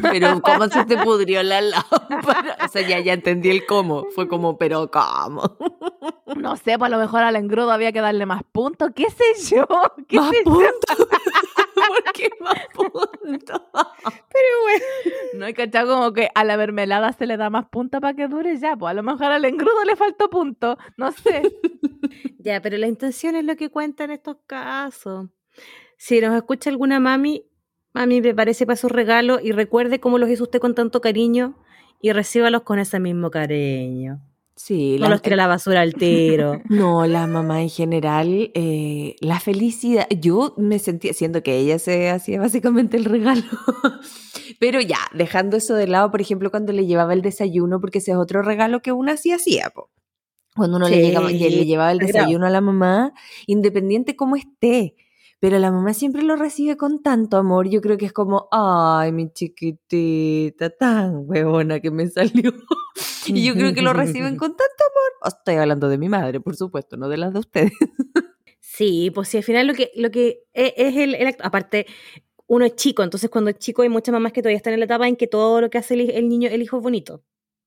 [0.03, 2.57] Pero, ¿cómo se te pudrió la lámpara?
[2.65, 4.07] O sea, ya, ya entendí el cómo.
[4.15, 5.57] Fue como, pero ¿cómo?
[6.37, 8.91] No sé, pues a lo mejor al engrudo había que darle más puntos.
[8.95, 9.67] ¿Qué sé yo?
[10.09, 11.09] ¿Qué ¿Más puntos?
[11.75, 13.63] ¿Por qué más puntos?
[13.73, 14.85] Pero bueno.
[15.35, 18.29] No hay cachado como que a la mermelada se le da más punta para que
[18.29, 18.77] dure ya.
[18.77, 20.77] Pues a lo mejor al engrudo le faltó punto.
[20.97, 21.43] No sé.
[22.39, 25.29] ya, pero la intención es lo que cuenta en estos casos.
[25.97, 27.47] Si nos escucha alguna mami,
[27.97, 31.55] mami, prepárese para su regalo y recuerde cómo los hizo usted con tanto cariño
[32.01, 34.21] y recíbalos con ese mismo cariño.
[34.55, 36.63] Sí, no los tira la basura al tiro.
[36.69, 40.07] No, la mamá en general, eh, la felicidad.
[40.11, 43.43] Yo me sentía, siendo que ella se hacía básicamente el regalo.
[44.61, 48.13] Pero ya, dejando eso de lado, por ejemplo, cuando le llevaba el desayuno, porque ese
[48.13, 49.73] es otro regalo que una sí hacía.
[50.55, 53.13] Cuando uno le, llegaba, le llevaba el desayuno a la mamá,
[53.47, 54.97] independiente cómo esté.
[55.39, 57.69] Pero la mamá siempre lo recibe con tanto amor.
[57.69, 62.53] Yo creo que es como, ay, mi chiquitita, tan huevona que me salió.
[63.29, 65.35] Y yo creo que lo reciben con tanto amor.
[65.37, 67.73] Estoy hablando de mi madre, por supuesto, no de las de ustedes.
[68.77, 71.87] Sí, pues sí, al final lo que, lo que e, es, el, Aparte,
[72.47, 74.85] uno es chico, entonces cuando es chico hay muchas mamás que todavía están en la
[74.85, 77.23] etapa en que todo lo que hace el, niño, el hijo es bonito.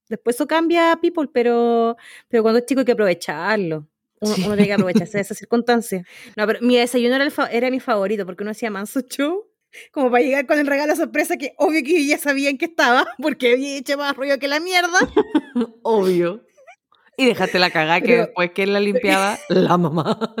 [0.08, 1.96] Después eso cambia, people, pero,
[2.28, 3.88] pero cuando es chico hay que aprovecharlo.
[4.20, 6.04] Uno, tiene que aprovecharse de esa circunstancia.
[6.36, 9.50] No, pero mi desayuno era, era mi favorito porque uno hacía manso show
[9.92, 13.52] como para llegar con el regalo sorpresa que obvio que ya sabían que estaba, porque
[13.52, 14.98] había hecho más ruido que la mierda.
[15.82, 16.44] obvio.
[17.16, 20.34] Y déjate la cagada que después que la limpiaba, la mamá.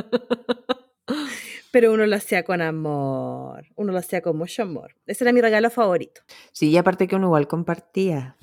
[1.70, 4.96] Pero uno lo hacía con amor, uno lo hacía con mucho amor.
[5.06, 6.22] Ese era mi regalo favorito.
[6.52, 8.36] Sí, y aparte que uno igual compartía.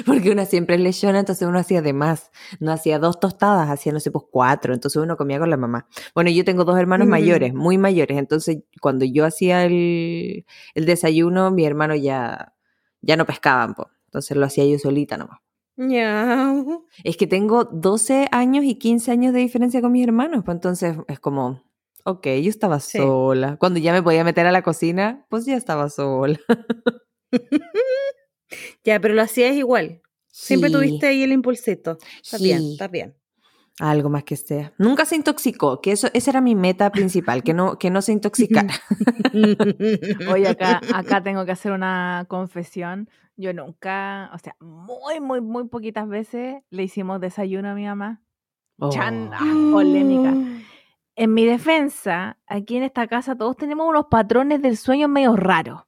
[0.06, 2.30] Porque una siempre es lechona, entonces uno hacía de más.
[2.60, 4.74] No hacía dos tostadas, hacía, no sé, pues cuatro.
[4.74, 5.86] Entonces uno comía con la mamá.
[6.14, 7.10] Bueno, yo tengo dos hermanos Ujú.
[7.12, 8.18] mayores, muy mayores.
[8.18, 12.54] Entonces, cuando yo hacía el, el desayuno, mi hermano ya,
[13.00, 13.88] ya no pescaban, po.
[14.06, 15.38] Entonces lo hacía yo solita nomás.
[15.76, 16.84] Ñau.
[17.04, 20.96] Es que tengo 12 años y 15 años de diferencia con mis hermanos, pues entonces
[21.08, 21.62] es como,
[22.04, 22.98] ok, yo estaba Sí.
[22.98, 23.56] sola.
[23.56, 26.38] Cuando ya me podía meter a la cocina, pues ya estaba sola.
[28.84, 30.02] Ya, pero lo hacías igual.
[30.28, 31.98] Siempre Sí, tuviste ahí el impulsito.
[32.22, 33.14] Está bien, está bien.
[33.78, 34.72] algo más que sea.
[34.78, 38.12] Nunca se intoxicó, que eso, esa era mi meta principal, que no, que no se
[38.12, 38.74] intoxicara.
[40.32, 43.08] Oye, acá, acá tengo que hacer una confesión.
[43.36, 48.22] Yo nunca, o sea, muy, muy, muy poquitas veces le hicimos desayuno a mi mamá.
[48.90, 49.34] Chan, Oh.
[49.34, 50.34] ah, polémica.
[51.16, 55.82] En mi defensa, aquí en esta casa todos tenemos unos patrones del sueño medio raros.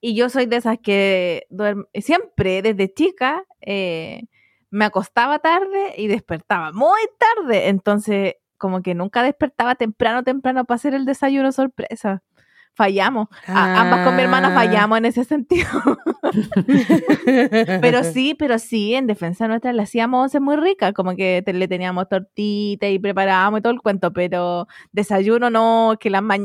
[0.00, 4.22] Y yo soy de esas que duerm- siempre, desde chica, eh,
[4.70, 7.68] me acostaba tarde y despertaba muy tarde.
[7.68, 12.22] Entonces, como que nunca despertaba temprano, temprano para hacer el desayuno sorpresa.
[12.76, 13.28] Fallamos.
[13.46, 14.54] A- ambas con mi hermana Ah.
[14.54, 15.68] fallamos en ese sentido.
[17.80, 21.52] Pero sí, pero sí, en defensa nuestra le hacíamos once muy rica, como que te-
[21.52, 26.38] le teníamos tortita y preparábamos y todo el cuento, pero desayuno no, que la ma-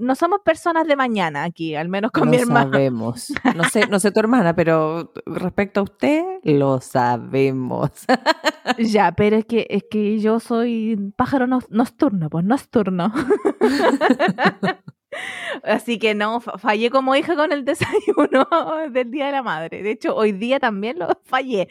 [0.00, 2.70] no somos personas de mañana aquí, al menos con mi hermana.
[2.72, 3.32] sabemos.
[3.56, 7.90] No sé, no sé tu hermana, pero respecto a usted, lo sabemos.
[8.78, 13.12] Ya, pero es que es que yo soy pájaro no- nocturno, pues nocturno.
[15.64, 18.46] Así que no, fa- fallé como hija con el desayuno
[18.90, 19.82] del Día de la Madre.
[19.82, 21.66] De hecho, hoy día también lo fallé.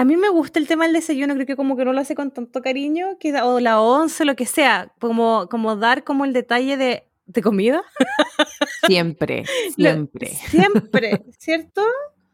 [0.00, 2.14] A mí me gusta el tema del desayuno, creo que como que no lo hace
[2.14, 6.32] con tanto cariño, que o la once, lo que sea, como, como dar como el
[6.32, 7.82] detalle de, de comida.
[8.86, 9.44] Siempre,
[9.76, 10.26] Lo- siempre.
[10.28, 11.82] Siempre, ¿cierto?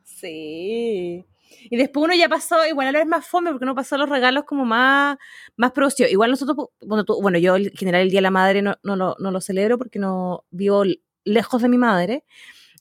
[0.05, 1.24] Sí.
[1.68, 4.44] Y después uno ya pasó, igual ahora es más fome porque uno pasó los regalos
[4.44, 5.16] como más,
[5.57, 6.12] más producidos.
[6.12, 8.94] Igual nosotros, bueno, tú- bueno, yo en general el Día de la Madre no, no,
[8.94, 10.85] lo- no lo celebro porque no vivo
[11.24, 12.22] lejos de mi madre.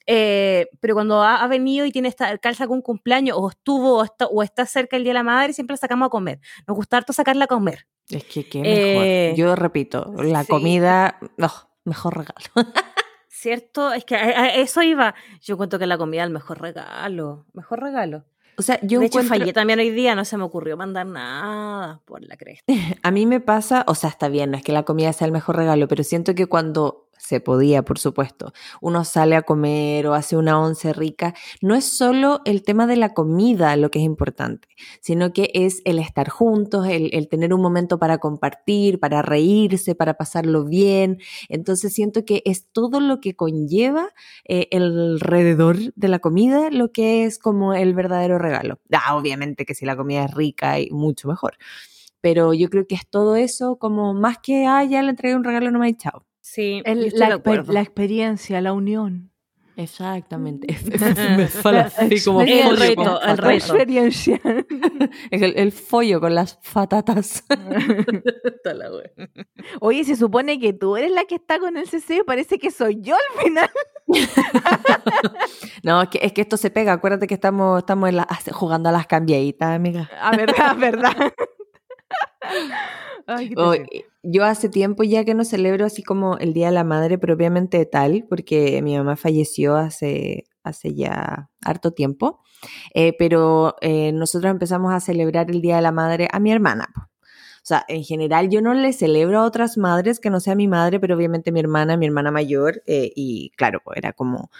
[0.07, 3.97] Eh, pero cuando ha, ha venido y tiene esta, calza con un cumpleaños o estuvo
[3.99, 6.39] o está, o está cerca el Día de la Madre, siempre la sacamos a comer.
[6.67, 7.87] Nos gusta harto sacarla a comer.
[8.09, 9.37] Es que qué Eh, mejor.
[9.37, 10.47] Yo repito, la sí.
[10.47, 11.51] comida, no,
[11.85, 12.49] mejor regalo.
[13.27, 13.93] ¿Cierto?
[13.93, 15.13] Es que a, a eso iba.
[15.41, 17.45] Yo cuento que la comida es el mejor regalo.
[17.53, 18.25] Mejor regalo.
[18.57, 21.05] O sea, yo de hecho, encuentro, fallé también hoy día, no se me ocurrió mandar
[21.05, 22.63] nada por la cresta.
[23.03, 25.33] a mí me pasa, o sea, está bien, no es que la comida sea el
[25.33, 30.13] mejor regalo, pero siento que cuando se podía, por supuesto, uno sale a comer o
[30.13, 34.05] hace una once rica, no es solo el tema de la comida lo que es
[34.05, 34.67] importante,
[35.01, 39.95] sino que es el estar juntos, el, el tener un momento para compartir, para reírse,
[39.95, 41.19] para pasarlo bien.
[41.49, 44.09] Entonces siento que es todo lo que conlleva
[44.47, 48.79] eh, alrededor de la comida lo que es como el verdadero regalo.
[48.91, 51.57] Ah, obviamente que si la comida es rica y mucho mejor.
[52.21, 55.43] Pero yo creo que es todo eso como más que, ah, ya le entregué un
[55.43, 56.25] regalo, no me ha echado.
[56.55, 59.31] Sí, El- la, la experiencia, la unión.
[59.77, 60.67] Exactamente.
[61.37, 61.43] me
[61.97, 63.49] así como El follo reto, con el reto.
[63.73, 64.41] experiencia.
[65.31, 67.43] El, el follo con las patatas.
[69.81, 73.01] Oye, se supone que tú eres la que está con el CC, parece que soy
[73.01, 73.69] yo al final.
[75.83, 76.93] No, es que, es que esto se pega.
[76.93, 80.09] Acuérdate que estamos, estamos en la- jugando a las cambiaditas, amiga.
[80.21, 81.33] A verdad, a verdad.
[83.27, 84.05] Ay, Oh, terrible.
[84.23, 87.83] yo hace tiempo ya que no celebro así como el Día de la Madre propiamente
[87.85, 92.41] tal, porque mi mamá falleció hace, hace ya harto tiempo,
[92.95, 96.87] Eh, pero eh, nosotros empezamos a celebrar el Día de la Madre a mi hermana.
[97.65, 100.67] O sea, en general yo no le celebro a otras madres que no sea mi
[100.67, 104.51] madre, pero obviamente mi hermana, mi hermana mayor, eh, y claro, era como...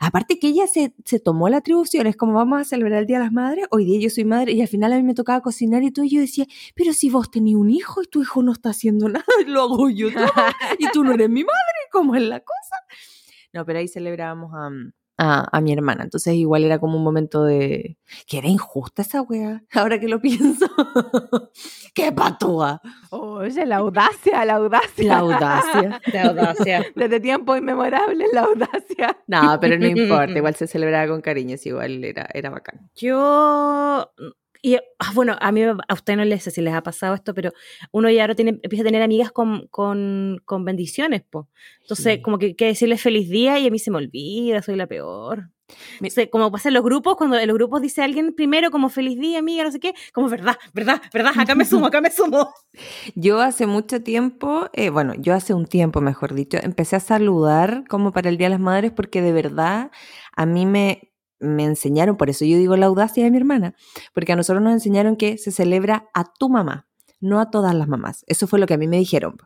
[0.00, 3.18] Aparte que ella se, se tomó la atribución, es como vamos a celebrar el Día
[3.18, 5.42] de las Madres, hoy día yo soy madre y al final a mí me tocaba
[5.42, 8.42] cocinar y todo, y yo decía, pero si vos tenés un hijo y tu hijo
[8.42, 10.24] no está haciendo nada, lo hago yo todo,
[10.78, 12.76] y tú no eres mi madre, ¿cómo es la cosa?
[13.52, 14.70] No, pero ahí celebrábamos a,
[15.18, 17.96] a, a mi hermana, entonces igual era como un momento de...
[18.26, 20.66] que era injusta esa wea, ahora que lo pienso.
[21.94, 22.80] ¡Qué patúa!
[23.10, 25.08] Oye, la audacia, la audacia.
[25.08, 26.00] La audacia.
[26.12, 26.86] De audacia.
[26.94, 29.16] Desde tiempo inmemorable, la audacia.
[29.26, 32.90] No, pero no importa, igual se celebraba con cariño, igual era, era bacán.
[32.94, 34.12] Yo.
[34.62, 37.34] Y, ah, bueno, a mí, a usted no les sé si les ha pasado esto,
[37.34, 37.52] pero
[37.92, 41.48] uno ya ahora tiene, empieza a tener amigas con, con, con bendiciones, po.
[41.82, 42.22] Entonces, Sí.
[42.22, 45.50] como que, que decirles feliz día y a mí se me olvida, soy la peor.
[46.00, 48.88] O sea, como pasa en los grupos, cuando en los grupos dice alguien primero como
[48.88, 52.10] feliz día, amiga, no sé qué, como verdad, verdad, verdad, acá me sumo, acá me
[52.12, 52.52] sumo.
[53.16, 57.82] Yo hace mucho tiempo, eh, bueno, yo hace un tiempo, mejor dicho, empecé a saludar
[57.88, 59.90] como para el Día de las Madres porque de verdad
[60.36, 63.74] a mí me, me enseñaron, por eso yo digo la audacia de mi hermana,
[64.14, 66.86] porque a nosotros nos enseñaron que se celebra a tu mamá,
[67.20, 68.24] no a todas las mamás.
[68.26, 69.36] Eso fue lo que a mí me dijeron.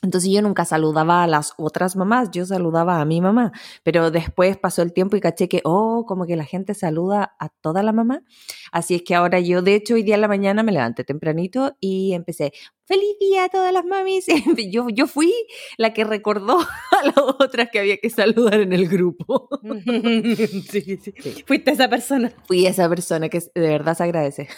[0.00, 3.50] Entonces yo nunca saludaba a las otras mamás, yo saludaba a mi mamá,
[3.82, 7.48] pero después pasó el tiempo y caché que, oh, como que la gente saluda a
[7.48, 8.22] toda la mamá.
[8.70, 11.76] Así es que ahora yo, de hecho, hoy día en la mañana me levanté tempranito
[11.80, 12.52] y empecé,
[12.84, 14.26] feliz día a todas las mamis.
[14.70, 15.32] Yo, yo fui
[15.76, 16.58] la que recordó
[17.00, 19.48] a las otras que había que saludar en el grupo.
[20.70, 21.44] sí, sí.
[21.46, 22.32] Fuiste esa persona.
[22.46, 24.48] Fui esa persona que de verdad se agradece.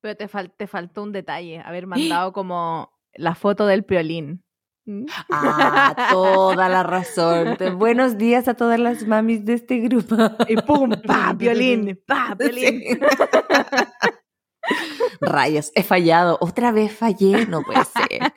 [0.00, 4.42] Pero te, fal te faltó un detalle, haber mandado como la foto del piolín.
[4.86, 5.06] ¿Mm?
[5.30, 7.56] Ah, toda la razón.
[7.76, 10.16] Buenos días a todas las mamis de este grupo.
[10.48, 13.00] Y pum, pa, violín, pa, violín.
[15.20, 16.38] Rayos, he fallado.
[16.40, 17.46] Otra vez fallé.
[17.46, 18.32] No puede ser.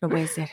[0.00, 0.48] No puede ser.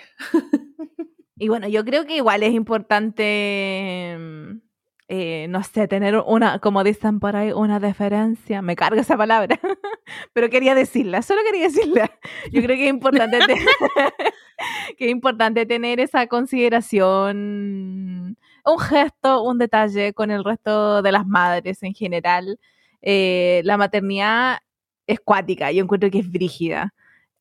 [1.38, 4.66] Y bueno, yo creo que igual es importante mm,
[5.10, 8.62] eh, no sé, tener una, como dicen por ahí, una deferencia.
[8.62, 9.58] Me carga esa palabra,
[10.34, 12.12] pero quería decirla, solo quería decirla.
[12.52, 13.39] Yo creo que es importante,
[14.98, 21.26] que es importante tener esa consideración, un gesto, un detalle con el resto de las
[21.26, 22.60] madres en general.
[23.02, 24.58] Eh, la maternidad
[25.06, 26.93] es cuática, yo encuentro que es brígida.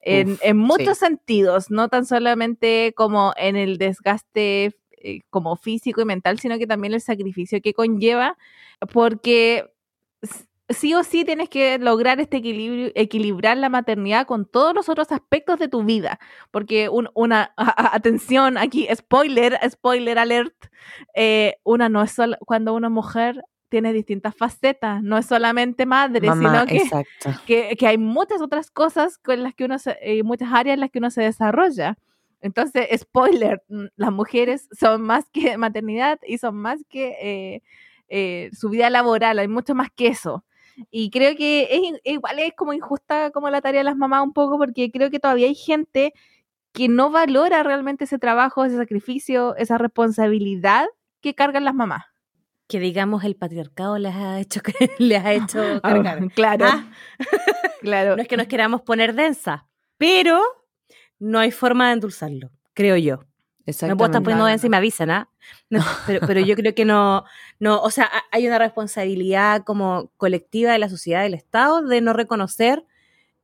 [0.02, 6.04] En, en muchos sentidos, no tan solamente como en el desgaste eh, como físico y
[6.04, 8.36] mental, sino que también el sacrificio que conlleva,
[8.92, 9.70] porque
[10.68, 15.12] sí o sí tienes que lograr este equilibrio, equilibrar la maternidad con todos los otros
[15.12, 16.18] aspectos de tu vida.
[16.50, 20.54] Porque una, atención aquí, spoiler, spoiler alert,
[21.14, 26.28] eh, una no es solo cuando una mujer tiene distintas facetas, no es solamente madre,
[26.32, 26.66] sino
[27.46, 30.80] que, que, hay muchas otras cosas con las que uno se, eh, muchas áreas en
[30.80, 31.96] las que uno se desarrolla.
[32.46, 37.62] Entonces, spoiler, mm, las mujeres son más que maternidad y son más que eh,
[38.08, 40.44] eh, su vida laboral, hay mucho más que eso.
[40.90, 44.32] Y creo que es, igual es como injusta como la tarea de las mamás un
[44.32, 46.12] poco, porque creo que todavía hay gente
[46.72, 50.86] que no valora realmente ese trabajo, ese sacrificio, esa responsabilidad
[51.22, 52.04] que cargan las mamás.
[52.68, 54.60] Que digamos el patriarcado les ha hecho,
[54.98, 56.28] les ha hecho cargar.
[56.32, 56.66] claro.
[56.68, 56.84] Ah.
[57.80, 58.16] claro.
[58.16, 60.42] No es que nos queramos poner densa, pero
[61.18, 63.20] no hay forma de endulzarlo, creo yo.
[63.66, 65.28] Me puedo estar poniendo densa y me avisan, ¿ah?
[66.06, 67.24] pero, yo creo que no,
[67.58, 72.12] no, o sea, hay una responsabilidad como colectiva de la sociedad, del Estado, de no
[72.12, 72.84] reconocer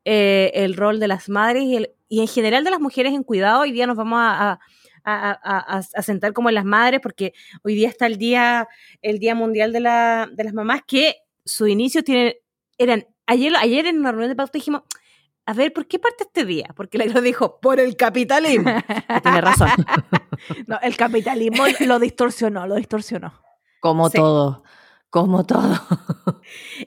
[0.04, 3.62] eh, el rol de las madres y, y, en general de las mujeres en cuidado.
[3.62, 4.60] Hoy día nos vamos a,
[5.04, 7.32] a, sentar como en las madres, porque
[7.62, 8.68] hoy día está el día,
[9.00, 12.38] el día mundial de, la, de las mamás, que su inicio tiene,
[12.78, 14.82] eran, ayer, ayer en una reunión de pauta dijimos,
[15.44, 16.68] a ver, ¿por qué parte este día?
[16.76, 18.70] Porque lo dijo, por el capitalismo.
[19.22, 19.68] Tiene razón.
[20.66, 23.32] no, el capitalismo lo distorsionó, lo distorsionó.
[23.80, 24.62] Como todo,
[25.10, 25.80] como todo.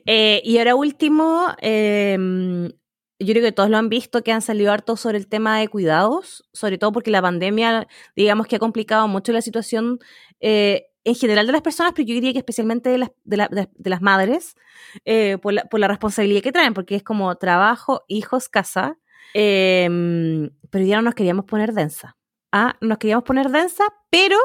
[0.06, 2.70] Eh, y ahora último, em,
[3.20, 5.68] yo creo que todos lo han visto, que han salido harto sobre el tema de
[5.68, 10.00] cuidados, sobre todo porque la pandemia, digamos que ha complicado mucho la situación
[10.40, 14.02] eh, en general de las personas, pero yo diría que especialmente de las, de, las
[14.02, 14.56] madres,
[15.06, 18.98] eh, por, la, responsabilidad que traen, porque es como trabajo, hijos, casa,
[19.34, 22.18] em, pero ya no nos queríamos poner densa.
[22.52, 24.38] Ah, nos queríamos poner densa, pero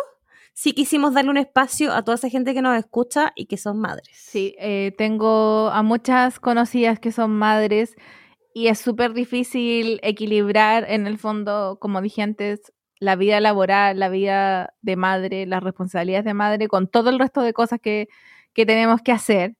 [0.52, 3.78] sí quisimos darle un espacio a toda esa gente que nos escucha y que son
[3.78, 4.10] madres.
[4.12, 7.96] Sí, eh, tengo a muchas conocidas que son madres
[8.52, 14.08] y es súper difícil equilibrar en el fondo, como dije antes, la vida laboral, la
[14.08, 18.08] vida de madre, las responsabilidades de madre, con todo el resto de cosas que,
[18.54, 19.56] tenemos que hacer.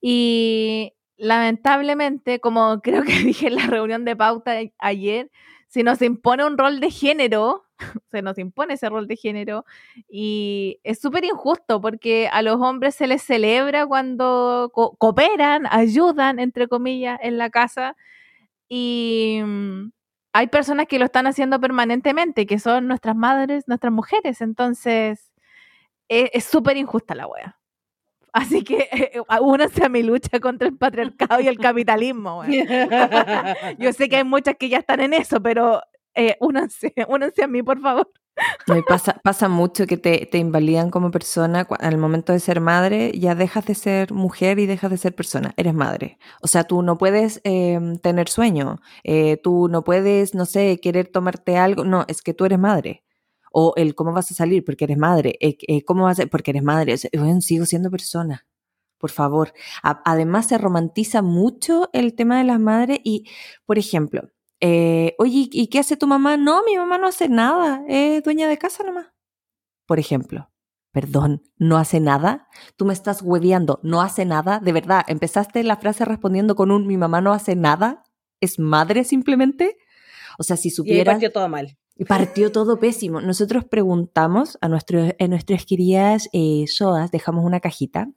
[0.00, 5.30] Y lamentablemente, como creo que dije en la reunión de pauta ayer,
[5.68, 7.64] si nos impone un rol de género,
[8.10, 9.64] se nos impone ese rol de género
[10.08, 16.68] y es súper injusto porque a los hombres se les celebra cuando cooperan, ayudan, entre
[16.68, 17.96] comillas, en la casa
[18.68, 19.90] y mm,
[20.32, 24.42] hay personas que lo están haciendo permanentemente, que son nuestras madres, nuestras mujeres.
[24.42, 25.32] Entonces,
[26.08, 27.55] e, es súper injusta la wea.
[28.32, 32.42] Así que eh, únanse a mi lucha contra el patriarcado y el capitalismo.
[33.78, 35.80] Yo sé que hay muchas que ya están en eso, pero
[36.16, 38.10] eh, únanse, únanse a mí, por favor.
[38.88, 43.34] pasa, pasa mucho que te, te, invalidan como persona al momento de ser madre, ya
[43.34, 46.18] dejas de ser mujer y dejas de ser persona, eres madre.
[46.40, 51.06] O sea, tú no puedes em, tener sueño, eh, tú no puedes, no sé, querer
[51.08, 53.05] tomarte algo, no, es que tú eres madre.
[53.58, 55.38] O el cómo vas a salir porque eres madre.
[55.40, 56.92] Eh, eh, ¿Cómo vas a porque eres madre?
[56.92, 58.46] O sea, bueno, sigo siendo persona.
[58.98, 59.54] Por favor.
[59.82, 63.24] A- además, se romantiza mucho el tema de las madres y,
[63.64, 64.28] por ejemplo,
[64.60, 66.36] eh, oye, ¿y qué hace tu mamá?
[66.36, 67.82] No, mi mamá no hace nada.
[67.88, 69.06] Es dueña de casa nomás.
[69.86, 70.50] Por ejemplo.
[70.92, 72.48] Perdón, ¿no hace nada?
[72.76, 74.60] Tú me estás hueveando, ¿no hace nada?
[74.60, 78.02] De verdad, empezaste la frase respondiendo con un mi mamá no hace nada.
[78.40, 79.76] ¿Es madre simplemente?
[80.38, 81.14] O sea, si Y ahí supieras...
[81.14, 81.76] partió todo mal.
[82.04, 83.22] Partió todo pésimo.
[83.22, 88.10] Nosotros preguntamos a, nuestros a nuestras queridas eh, SOAS, dejamos una cajita,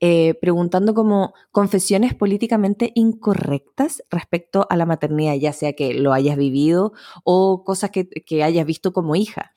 [0.00, 6.38] eh, preguntando como confesiones políticamente incorrectas respecto a la maternidad, ya sea que lo hayas
[6.38, 6.92] vivido
[7.24, 9.52] o cosas que, que hayas visto como hija.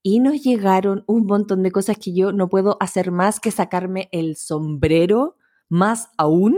[0.00, 4.08] Y nos llegaron un montón de cosas que yo no puedo hacer más que sacarme
[4.12, 5.36] el sombrero,
[5.68, 6.56] más aún,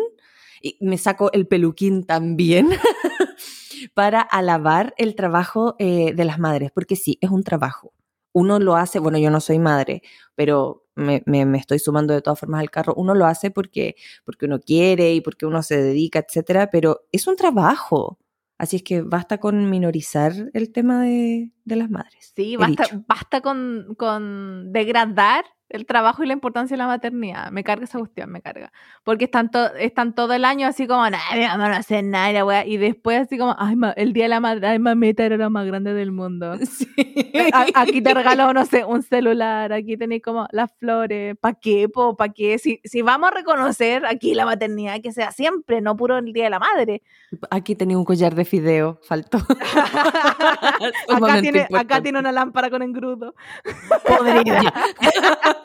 [0.60, 2.68] y me saco el peluquín también
[3.94, 7.92] para alabar el trabajo eh, de las madres, porque sí, es un trabajo.
[8.32, 10.02] Uno lo hace, bueno, yo no soy madre,
[10.34, 12.92] pero me, me- me estoy sumando de todas formas al carro.
[12.96, 17.26] Uno lo hace porque, porque uno quiere y porque uno se dedica, etcétera, pero es
[17.26, 18.18] un trabajo.
[18.58, 22.32] Así es que basta con minorizar el tema de, de las madres.
[22.36, 27.50] Sí, basta, basta con, con degradar el trabajo y la importancia de la maternidad.
[27.50, 28.72] Me carga esa cuestión, me carga.
[29.04, 32.30] Porque están, to- están todo el año así como, "Nah, mi mamá no hace nada,
[32.32, 35.36] la wea", y después así como, ay, el día de la madre, ay, mamita era
[35.36, 36.54] la más grande del mundo.
[36.66, 36.86] Sí.
[37.74, 41.88] Aquí te regalo, no sé, un celular, aquí tenéis como las flores, ¿para qué?
[42.16, 42.58] ¿Para qué?
[42.58, 46.44] Si, si vamos a reconocer aquí la maternidad, que sea siempre, no puro el Día
[46.44, 47.02] de la Madre.
[47.50, 49.38] Aquí tenía un collar de fideo, faltó.
[51.08, 53.34] acá, tiene, acá tiene una lámpara con engrudo.
[54.06, 54.60] Podrida.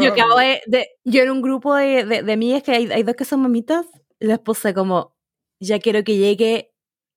[0.00, 3.02] Yo acabo de, de- yo en un grupo de, de, de amigas que hay, hay
[3.02, 3.86] dos que son mamitas,
[4.20, 5.16] les puse como,
[5.60, 6.72] ya quiero que llegue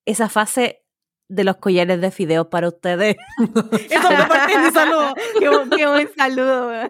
[0.06, 0.85] esa fase
[1.28, 3.16] de los collares de fideos para ustedes.
[3.90, 5.14] Eso me parte de mi saludo.
[5.40, 6.72] qué, bu- qué buen saludo.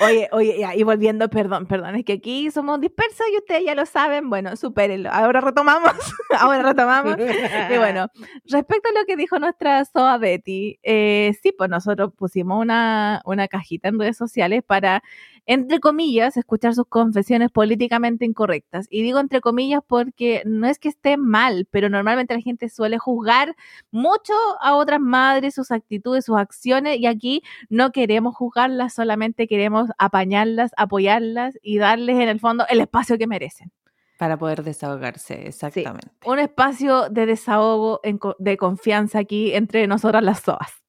[0.00, 3.74] Oye, oye, ya, y volviendo, perdón, perdón, es que aquí somos dispersos y ustedes ya
[3.74, 4.28] lo saben.
[4.30, 5.10] Bueno, supérenlo.
[5.10, 5.92] Ahora retomamos,
[6.38, 7.16] ahora retomamos.
[7.18, 8.08] Y bueno,
[8.44, 13.48] respecto a lo que dijo nuestra Soa Betty, eh, sí, pues nosotros pusimos una, una
[13.48, 15.02] cajita en redes sociales para,
[15.48, 18.86] entre comillas, escuchar sus confesiones políticamente incorrectas.
[18.90, 22.98] Y digo entre comillas porque no es que esté mal, pero normalmente la gente suele
[22.98, 23.56] juzgar
[23.90, 29.88] mucho a otras madres, sus actitudes, sus acciones, y aquí no queremos juzgarlas, solamente queremos
[29.96, 33.72] apañarlas, apoyarlas y darles en el fondo el espacio que merecen.
[34.18, 36.08] Para poder desahogarse, exactamente.
[36.26, 40.84] Un espacio de desahogo, en de confianza aquí entre nosotras las SOAS.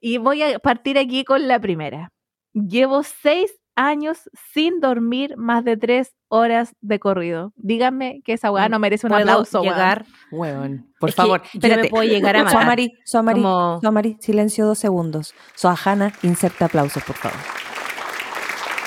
[0.00, 2.10] Y voy a partir aquí con la primera.
[2.52, 7.52] Llevo seis años sin dormir más de tres horas de corrido.
[7.56, 9.62] Díganme que esa weá no merece un Puedo aplauso.
[9.62, 11.42] llegar, Weón, por Es favor.
[11.42, 11.88] yo me Espérate.
[11.90, 12.52] puedo llegar a matar.
[12.58, 13.80] Soamari, Soamari, como,
[14.20, 15.34] silencio dos segundos.
[15.54, 17.38] Soahana, inserta aplausos, por favor.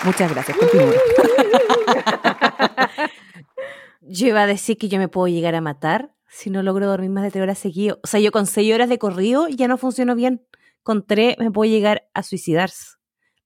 [0.05, 0.57] Muchas gracias.
[0.57, 0.93] Continúe.
[4.01, 7.09] yo iba a decir que yo me puedo llegar a matar si no logro dormir
[7.09, 7.99] más de tres horas seguido.
[8.03, 10.45] O sea, yo con seis horas de corrido ya no funciono bien.
[10.83, 12.95] Con tres me puedo llegar a suicidarse.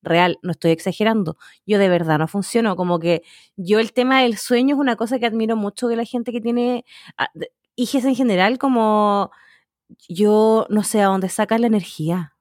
[0.04, 1.38] Real, no estoy exagerando.
[1.66, 2.76] Yo de verdad no funciono.
[2.76, 3.24] Como que
[3.56, 6.42] yo el tema del sueño es una cosa que admiro mucho de la gente que
[6.42, 6.86] tiene
[7.18, 7.30] ah,
[7.76, 9.32] hijas en general, como
[10.10, 12.36] yo no sé a dónde sacan la energía.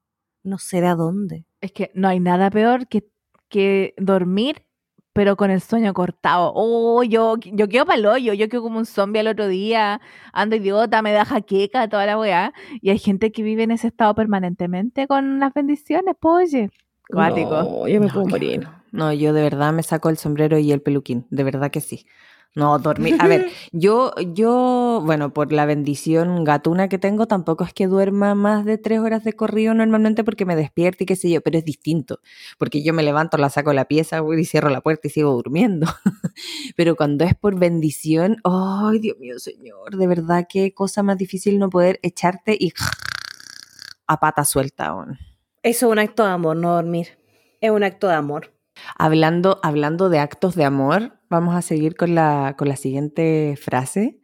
[0.45, 1.47] No sé de a dónde.
[1.61, 3.09] Es que no hay nada peor que,
[3.49, 4.65] que dormir,
[5.13, 6.53] pero con el sueño cortado.
[6.55, 10.01] Oh, yo, yo quedo pa'l hoyo, yo quedo como un zombie al otro día,
[10.33, 12.53] ando idiota, me da jaqueca, toda la weá.
[12.81, 16.71] Y hay gente que vive en ese estado permanentemente con las bendiciones, pues oye.
[17.13, 17.51] Cuático.
[17.63, 18.69] No, yo me No, puedo morir.
[18.93, 19.13] no.
[19.13, 22.07] Yo de verdad me saco el sombrero y el peluquín, de verdad que sí.
[22.55, 23.17] No, dormir.
[23.19, 28.35] A ver, yo, yo, bueno, por la bendición gatuna que tengo, tampoco es que duerma
[28.35, 31.57] más de tres horas de corrido normalmente porque me despierto y qué sé yo, pero
[31.57, 32.21] es distinto,
[32.59, 35.11] porque yo me levanto, la saco de la pieza voy y cierro la puerta y
[35.11, 35.87] sigo durmiendo.
[36.77, 41.59] pero cuando es por bendición, ay, Dios mío, señor, de verdad qué cosa más difícil
[41.59, 42.75] no poder echarte y
[44.07, 44.95] a pata suelta.
[44.95, 45.19] weón.
[45.63, 47.19] Eso es un acto de amor, no dormir.
[47.61, 48.53] Es un acto de amor.
[48.99, 54.19] Hablando, hablando de actos de amor, vamos a seguir con la, con la siguiente frase.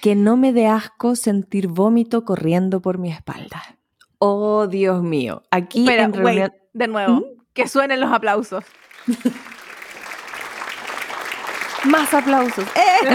[0.00, 3.62] Que no me dé asco sentir vómito corriendo por mi espalda.
[4.18, 5.42] Oh, Dios mío.
[5.50, 6.52] Aquí Espera, en wait, reunión...
[6.72, 7.22] de nuevo,
[7.52, 8.64] que suenen los aplausos.
[11.84, 12.64] Más aplausos.
[12.64, 13.08] ¡Eh!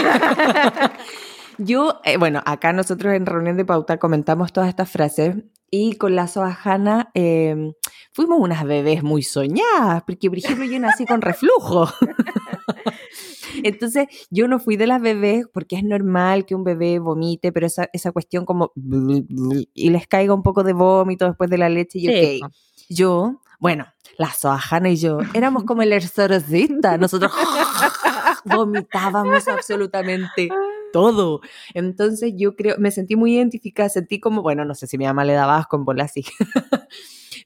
[1.57, 5.37] Yo, eh, bueno, acá nosotros en reunión de pauta comentamos todas estas frases
[5.75, 7.73] y con la Soajana eh,
[8.11, 11.89] fuimos unas bebés muy soñadas, porque por ejemplo yo nací con reflujo.
[13.63, 17.65] Entonces, yo no fui de las bebés porque es normal que un bebé vomite, pero
[17.65, 21.97] esa, esa cuestión como y les caiga un poco de vómito después de la leche
[21.97, 22.41] y Sí.
[22.87, 23.87] Yo, bueno,
[24.19, 27.31] la Soajana y yo éramos como el exorcista, nosotros
[28.45, 30.49] vomitábamos absolutamente
[30.93, 31.41] todo.
[31.73, 35.25] Entonces yo creo, me sentí muy identificada, sentí como, bueno, no sé si mi mamá
[35.25, 36.23] le daba asco en bola así,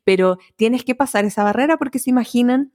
[0.04, 2.74] pero tienes que pasar esa barrera porque se imaginan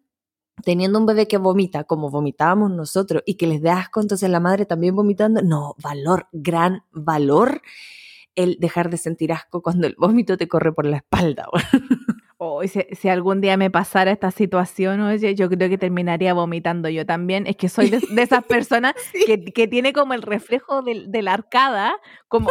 [0.65, 4.41] teniendo un bebé que vomita como vomitábamos nosotros y que les dé asco, entonces la
[4.41, 7.63] madre también vomitando, no, valor, gran valor
[8.35, 11.47] el dejar de sentir asco cuando el vómito te corre por la espalda.
[12.45, 16.89] Hoy, si, si algún día me pasara esta situación, oye, yo creo que terminaría vomitando
[16.89, 17.47] yo también.
[17.47, 18.95] Es que soy de, de esas personas
[19.27, 21.95] que, que tiene como el reflejo de, la arcada,
[22.27, 22.51] como,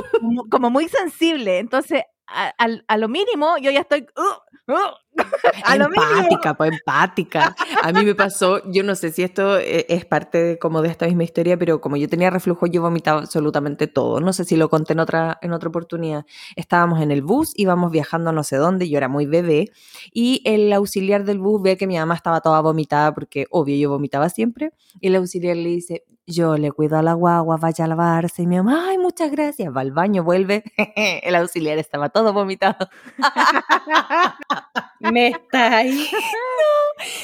[0.49, 1.59] como, muy sensible.
[1.59, 2.53] Entonces, a,
[2.87, 4.07] a lo mínimo, yo ya estoy.
[4.15, 5.10] uh, uh,
[5.75, 7.55] empática, pues empática.
[7.81, 10.89] A mí me pasó, yo no sé si esto eh, es parte de, como de
[10.89, 14.19] esta misma historia, pero como yo tenía reflujo, yo vomitaba absolutamente todo.
[14.19, 16.25] No sé si lo conté en otra, en otra oportunidad.
[16.55, 19.71] Estábamos en el bus, íbamos viajando no sé dónde, yo era muy bebé,
[20.13, 23.89] y el auxiliar del bus ve que mi mamá estaba toda vomitada, porque obvio yo
[23.89, 27.87] vomitaba siempre, y el auxiliar le dice, yo le cuido a la guagua, vaya a
[27.87, 30.63] lavarse, y mi mamá, ay, muchas gracias, va al baño, vuelve,
[30.95, 32.87] el auxiliar estaba todo vomitado.
[35.11, 35.89] Me está ahí.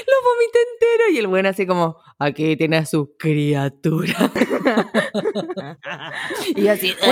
[0.08, 1.10] lo vomité entero.
[1.14, 4.16] Y el bueno así como, aquí tiene a su criatura.
[6.56, 6.96] y yo así.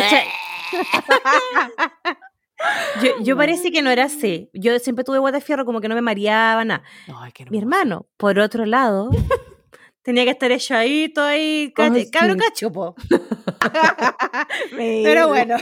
[3.03, 4.49] Yo, yo parece que no era así.
[4.53, 6.83] Yo siempre tuve guata de fierro, como que no me mareaba, nada.
[7.19, 9.09] Ay, qué Mi hermano, por otro lado,
[10.01, 12.39] tenía que estar echadito ahí, ca- Ay, cabro sí.
[12.39, 12.95] cachupo.
[14.77, 15.55] Pero bueno.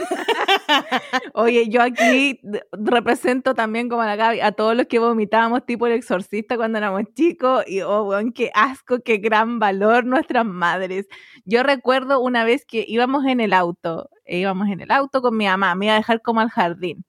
[1.34, 2.40] Oye, yo aquí
[2.72, 7.04] represento también como la Gaby, a todos los que vomitábamos tipo el exorcista cuando éramos
[7.14, 11.06] chicos y oh, weón, qué asco, qué gran valor nuestras madres.
[11.44, 15.36] Yo recuerdo una vez que íbamos en el auto, e íbamos en el auto con
[15.36, 17.04] mi mamá, me iba a dejar como al jardín.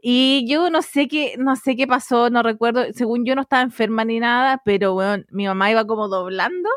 [0.00, 3.62] Y yo no sé qué, no sé qué pasó, no recuerdo, según yo no estaba
[3.62, 6.68] enferma ni nada, pero bueno, mi mamá iba como doblando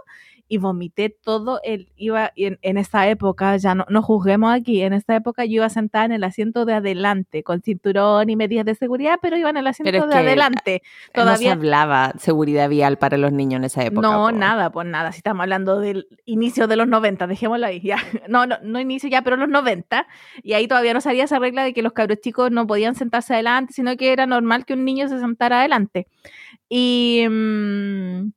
[0.51, 4.91] y vomité todo el, iba en, en esa época, ya no, no juzguemos aquí, en
[4.91, 8.75] esa época yo iba sentada en el asiento de adelante, con cinturón y medidas de
[8.75, 10.81] seguridad, pero iba en el asiento Pero es de que adelante.
[10.83, 14.05] No se Todavía hablaba seguridad vial para los niños en esa época.
[14.05, 15.13] no, nada, pues nada.
[15.13, 17.79] Si estamos hablando del inicio de los 90, dejémoslo ahí.
[17.79, 17.95] Ya.
[18.27, 20.05] No, no, no inicio ya, pero los 90.
[20.43, 23.35] Y ahí todavía no salía esa regla de que los cabros chicos no podían sentarse
[23.35, 26.07] adelante, sino que era normal que un niño se sentara adelante.
[26.67, 28.31] Y mm,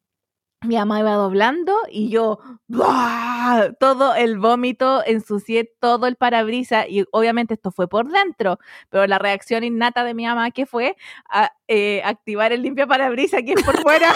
[0.64, 2.38] mi mamá iba doblando y yo,
[2.68, 3.72] ¡buah!
[3.78, 8.58] todo el vómito, ensucié todo el parabrisas y obviamente esto fue por dentro,
[8.90, 10.96] pero la reacción innata de mi mamá que fue
[11.30, 14.12] a, eh, activar el limpia parabrisas aquí por fuera.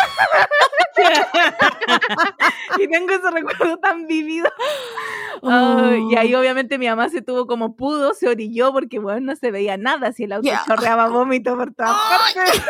[2.78, 4.48] y tengo ese recuerdo tan vivido.
[5.42, 6.40] Y ahí Oh.
[6.40, 10.12] obviamente mi mamá se tuvo como pudo, se orilló porque bueno, no se veía nada
[10.12, 10.64] si el auto Ya.
[10.66, 11.96] chorreaba vómito por todas
[12.34, 12.62] partes.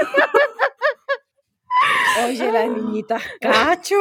[2.27, 3.97] Oye, las niñitas cacho.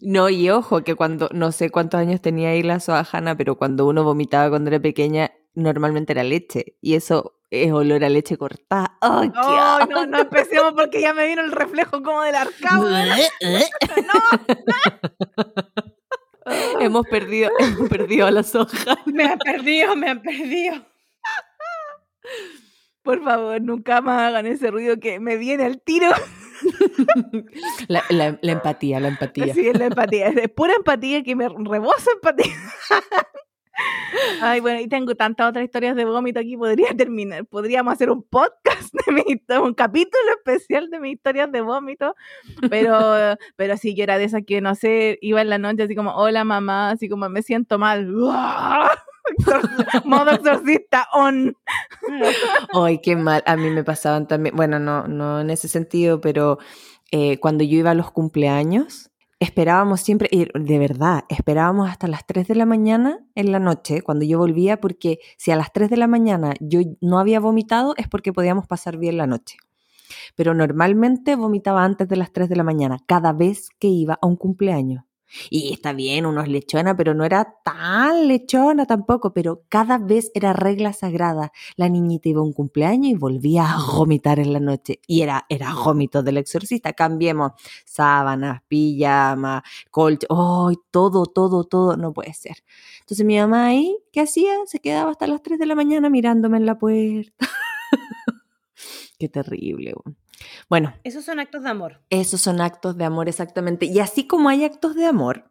[0.00, 3.86] No, y ojo, que cuando, no sé cuántos años tenía ahí la soajana, pero cuando
[3.86, 6.76] uno vomitaba cuando era pequeña, normalmente era leche.
[6.80, 8.96] Y eso es olor a leche cortada.
[9.00, 9.92] ¡Ay, qué Ay, asco!
[9.92, 12.88] no, no empecemos porque ya me vino el reflejo como del arcado.
[16.80, 18.96] Hemos perdido, hemos perdido a la soja.
[19.06, 20.86] Me han perdido, me han perdido.
[23.02, 26.08] Por favor, nunca más hagan ese ruido que me viene al tiro.
[27.88, 29.52] La, la- la empatía, la empatía.
[29.54, 30.28] Sí, es la empatía.
[30.28, 32.52] Es pura empatía que me rebosa empatía.
[34.40, 37.44] Ay, bueno, y tengo tantas otras historias de vómito aquí, podría terminar.
[37.44, 39.22] Podríamos hacer un podcast, de mi,
[39.62, 42.14] un capítulo especial de mis historias de vómito.
[42.70, 45.94] Pero, pero sí, yo era de esas que, no sé, iba en la noche así
[45.94, 48.08] como, hola mamá, así como me siento mal.
[48.08, 48.98] Exor-
[50.04, 51.56] Modo exorcista on.
[52.72, 53.42] Ay, qué mal.
[53.46, 56.58] A mí me pasaban también, bueno, no, no en ese sentido, pero
[57.10, 62.26] eh, cuando yo iba a los cumpleaños, esperábamos siempre, y de verdad, esperábamos hasta las
[62.26, 65.90] 3 de la mañana en la noche, cuando yo volvía, porque si a las 3
[65.90, 69.56] de la mañana yo no había vomitado, es porque podíamos pasar bien la noche.
[70.34, 74.26] Pero normalmente vomitaba antes de las 3 de la mañana, cada vez que iba a
[74.26, 75.04] un cumpleaños.
[75.50, 80.30] Y está bien, uno es lechona, pero no era tan lechona tampoco, pero cada vez
[80.34, 84.60] era regla sagrada la niñita iba a un cumpleaños y volvía a vomitar en la
[84.60, 85.00] noche.
[85.06, 86.92] Y era, era vómito del exorcista.
[86.92, 87.52] Cambiemos
[87.84, 90.76] sábanas, pijama, colcha, ¡ay!
[90.90, 92.56] todo, todo, todo, no puede ser.
[93.00, 94.54] Entonces mi mamá ahí, ¿qué hacía?
[94.66, 97.32] Se quedaba hasta las 3 de la mañana mirándome en la puerta.
[99.18, 99.94] Qué terrible.
[100.68, 102.02] Bueno, Esos son actos de amor.
[102.10, 103.86] esos son actos de amor exactamente.
[103.86, 105.48] Y así como hay actos de amor,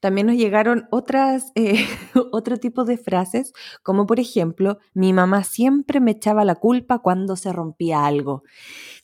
[0.00, 1.86] también nos llegaron otras, eh,
[2.32, 3.52] otro tipo de frases,
[3.84, 8.42] como por ejemplo, mi mamá siempre me echaba la culpa cuando se rompía algo.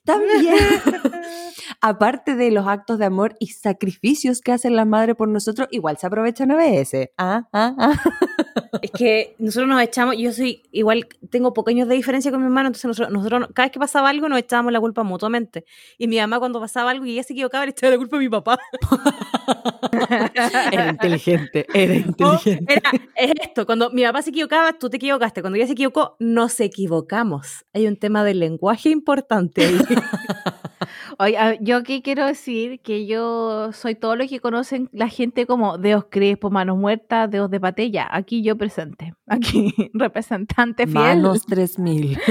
[0.04, 0.56] También,
[1.80, 5.96] aparte de los actos de amor y sacrificios que hacen las madres por nosotros, igual
[5.96, 7.10] se aprovechan a veces.
[7.18, 8.02] Ah, ah, ah.
[8.82, 12.68] Es que nosotros nos echamos, yo soy igual, tengo pequeños de diferencia con mi hermano,
[12.68, 15.64] entonces nosotros, nosotros cada vez que pasaba algo nos echábamos la culpa mutuamente.
[15.98, 18.20] Y mi mamá cuando pasaba algo y ella se equivocaba le echaba la culpa a
[18.20, 18.58] mi papá.
[20.72, 22.74] Era inteligente, era O inteligente.
[22.74, 25.42] era, es esto, cuando mi papá se equivocaba, tú te equivocaste.
[25.42, 27.64] Cuando ella se equivocó, nos equivocamos.
[27.72, 29.78] Hay un tema del lenguaje importante ahí.
[31.18, 35.78] Oye, yo aquí quiero decir que yo soy todo lo que conocen la gente como
[35.78, 38.08] dedos crespos, manos muertas, dedos de patella.
[38.10, 39.14] Aquí yo presente.
[39.26, 40.94] Aquí representante fiel.
[40.94, 42.18] Manos 3000.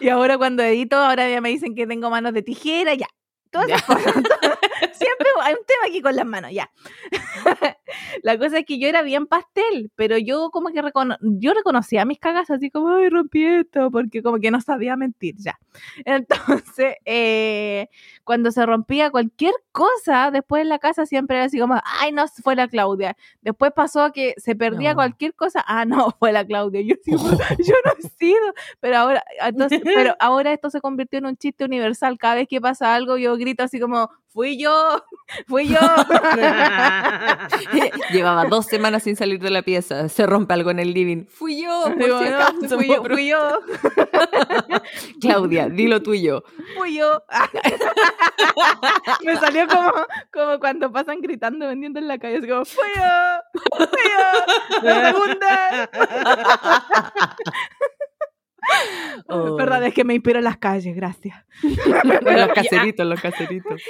[0.00, 3.06] Y ahora cuando edito, ahora ya me dicen que tengo manos de tijera, ya.
[3.54, 4.14] Todas esas cosas.
[4.92, 6.70] Siempre hay un tema aquí con las manos, ya.
[8.22, 12.04] La cosa es que yo era bien pastel, pero yo como que recono- yo reconocía
[12.04, 15.58] mis cagas así como, ay, rompí esto, porque como que no sabía mentir ya.
[16.04, 17.88] Entonces, eh,
[18.24, 22.24] cuando se rompía cualquier cosa, después en la casa siempre era así como, ay, no,
[22.42, 23.16] fue la Claudia.
[23.42, 24.96] Después pasó que se perdía No.
[24.96, 26.80] cualquier cosa, ah, no, fue la Claudia.
[26.82, 27.18] Yo, digo,
[27.58, 31.64] yo no he sido, pero ahora, entonces, pero ahora esto se convirtió en un chiste
[31.64, 32.16] universal.
[32.18, 35.02] Cada vez que pasa algo, yo grito así como, fui yo,
[35.48, 35.78] fui yo.
[38.12, 40.08] Llevaba dos semanas sin salir de la pieza.
[40.08, 41.26] Se rompe algo en el living.
[41.26, 43.38] Fui yo, por si acaso, fui yo, fui yo,
[45.20, 46.42] Claudia, dilo tuyo.
[46.76, 47.22] fui yo.
[49.24, 49.92] Me salió como,
[50.32, 53.40] como cuando pasan gritando vendiendo en la calle, así como, fui yo,
[53.76, 54.24] fui yo,
[54.82, 55.88] la segunda.
[59.26, 59.56] Oh.
[59.56, 61.44] Perdón, es que me inspiro en las calles, gracias.
[61.62, 63.80] los caseritos, los caseritos.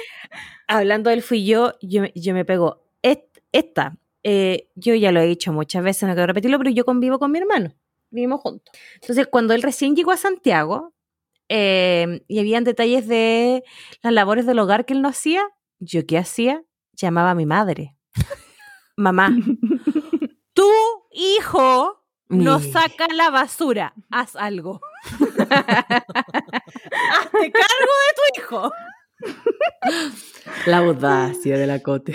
[0.67, 2.85] Hablando del fui yo, yo, yo me pego.
[3.01, 6.85] est- Esta, eh, yo ya lo he dicho muchas veces, no quiero repetirlo, pero yo
[6.85, 7.73] convivo con mi hermano.
[8.11, 8.73] Vivimos juntos.
[9.01, 10.93] Entonces, cuando él recién llegó a Santiago
[11.49, 13.63] eh, y habían detalles de
[14.01, 15.43] las labores del hogar que él no hacía,
[15.79, 16.63] ¿yo qué hacía?
[16.93, 17.97] Llamaba a mi madre.
[18.95, 19.35] Mamá,
[20.53, 20.69] tu
[21.11, 23.93] hijo no saca la basura.
[24.09, 24.81] Haz algo.
[25.09, 25.27] Hazte
[27.31, 27.51] cargo de
[28.15, 28.71] tu hijo.
[30.65, 32.13] La audacia de la cote.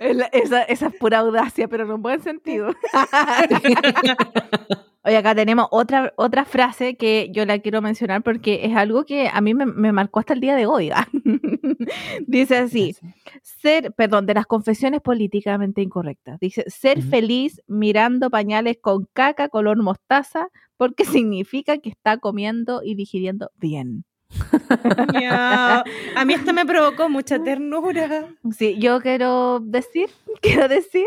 [0.00, 2.74] Esa es pura audacia, pero en un buen sentido.
[5.08, 9.30] Oye, acá tenemos otra, otra frase que yo la quiero mencionar porque es algo que
[9.32, 10.90] a mí me, me marcó hasta el día de hoy.
[10.90, 11.08] ¿ah?
[12.26, 12.94] Dice así,
[13.42, 16.38] ser, perdón, de las confesiones políticamente incorrectas.
[16.40, 22.94] Dice, ser feliz mirando pañales con caca color mostaza porque significa que está comiendo y
[22.94, 24.04] digiriendo bien.
[25.14, 25.82] Miau.
[26.16, 28.28] A mí esto me provocó mucha ternura.
[28.56, 30.10] Sí, yo quiero decir,
[30.42, 31.06] quiero decir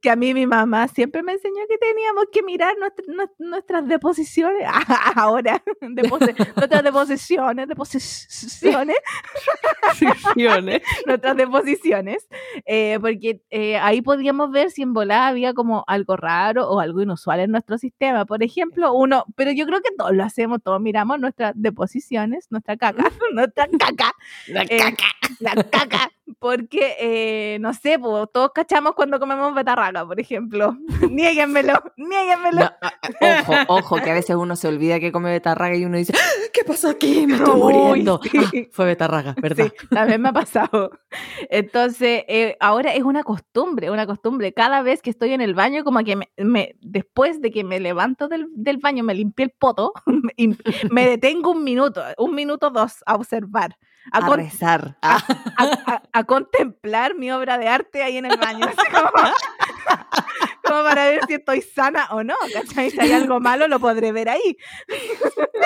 [0.00, 3.86] que a mí mi mamá siempre me enseñó que teníamos que mirar nuestra- nues- nuestras
[3.86, 4.66] deposiciones,
[5.16, 8.96] ahora, depose- nuestras deposiciones, deposiciones,
[11.06, 12.26] nuestras deposiciones,
[12.66, 17.02] eh, porque eh, ahí podíamos ver si en volada había como algo raro o algo
[17.02, 18.24] inusual en nuestro sistema.
[18.24, 22.76] Por ejemplo, uno, pero yo creo que todos lo hacemos, todos miramos nuestras deposiciones, nuestra
[22.76, 24.12] caca, nuestra caca,
[24.48, 24.94] La eh,
[25.40, 30.76] la caca, porque, eh, no sé, pues, todos cachamos cuando comemos betarraga, por ejemplo.
[31.10, 32.60] niéguenmelo, niéguenmelo.
[32.60, 33.08] No, ah, ah,
[33.40, 36.48] ojo, ojo, que a veces uno se olvida que come betarraga y uno dice, "¡Ah!
[36.52, 37.26] ¿qué pasó aquí?
[37.26, 38.20] Me estoy Uy, muriendo.
[38.22, 38.30] sí.
[38.38, 39.66] Ah, fue betarraga, ¿verdad?
[39.66, 40.90] Sí, también me ha pasado.
[41.50, 44.52] Entonces, eh, ahora es una costumbre, una costumbre.
[44.52, 47.80] Cada vez que estoy en el baño, como que me, me- después de que me
[47.80, 49.92] levanto del, del baño, me limpié el poto
[50.36, 50.56] y
[50.90, 53.76] me detengo un minuto, un minuto dos a observar,
[54.10, 54.96] a, rezar.
[55.02, 55.22] Ah,
[56.12, 58.66] a contemplar mi obra de arte ahí en el baño.
[60.72, 62.90] como, para ver si estoy sana o no, ¿cachai?
[62.90, 64.56] Si hay algo malo, lo podré ver ahí.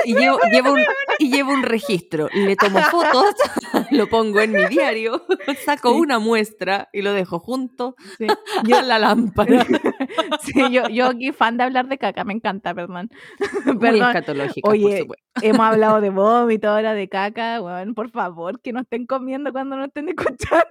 [0.04, 0.80] y, llevo, llevo un,
[1.18, 2.28] y llevo un registro.
[2.32, 3.34] Le tomo fotos,
[3.90, 5.24] lo pongo en mi diario,
[5.64, 6.00] saco Sí.
[6.00, 8.26] una muestra y lo dejo junto Sí.
[8.74, 9.64] a la lámpara.
[10.42, 13.11] Sí, yo, yo aquí fan de hablar de caca, me encanta, perdón.
[13.64, 15.24] Muy Perdón, escatológica, por Oye, supuesto.
[15.42, 19.76] hemos hablado de vómito, ahora de caca, bueno, por favor, que no estén comiendo cuando
[19.76, 20.64] no estén escuchando.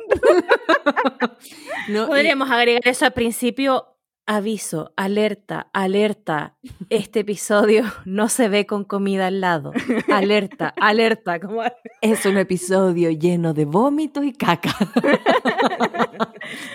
[1.87, 3.94] No, y- Podríamos agregar eso al principio.
[4.27, 6.55] Aviso, alerta, alerta.
[6.89, 9.71] Este episodio no se ve con comida al lado.
[10.11, 11.39] Alerta, alerta.
[12.01, 14.75] Es un episodio lleno de vómito y caca.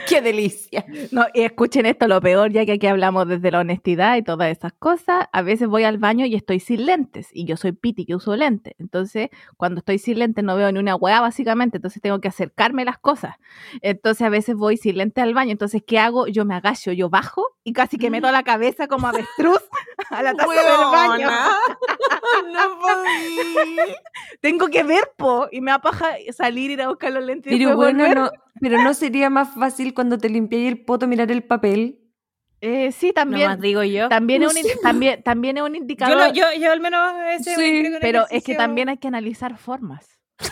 [0.08, 0.84] ¡Qué delicia!
[1.10, 4.50] No, y escuchen esto, lo peor, ya que aquí hablamos desde la honestidad y todas
[4.50, 5.26] esas cosas.
[5.32, 7.28] A veces voy al baño y estoy sin lentes.
[7.32, 8.74] Y yo soy piti que uso lentes.
[8.78, 11.78] Entonces, cuando estoy sin lentes no veo ni una hueá, básicamente.
[11.78, 13.36] Entonces, tengo que acercarme las cosas.
[13.82, 15.52] Entonces, a veces voy sin lentes al baño.
[15.52, 16.26] Entonces, ¿qué hago?
[16.28, 19.60] Yo me agacho, yo bajo y casi que meto la cabeza como avestruz
[20.10, 21.28] a la taza del baño.
[22.52, 23.94] no podí.
[24.40, 25.48] Tengo que ver, po.
[25.50, 27.52] Y me apaja salir, ir a buscar los lentes.
[27.52, 28.16] Pero bueno, volver.
[28.16, 28.30] no,
[28.60, 31.96] pero no sería más fácil cuando te limpiáis el poto mirar el papel.
[32.62, 33.48] Eh, sí, No también.
[33.48, 34.08] más digo yo.
[34.10, 36.16] También, No es un, también, también es un Yo, indicador.
[36.18, 40.06] lo- yo, yo al menos ese Sí, pero es que también hay que analizar formas.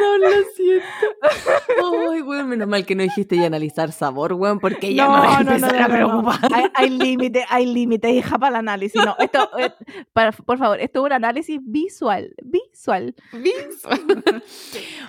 [0.00, 0.28] No lo
[0.80, 2.10] siento.
[2.12, 5.18] Ay, weón, menos mal que no dijiste ya analizar sabor, weón, porque ya No, me
[5.18, 6.52] voy a no, no, empezar no, a preocupar.
[6.54, 9.02] Hay, hay límite, hay límite, hija, para el análisis.
[9.04, 9.72] No, esto, eh,
[10.12, 13.14] para- por favor, esto es un análisis visual, visual.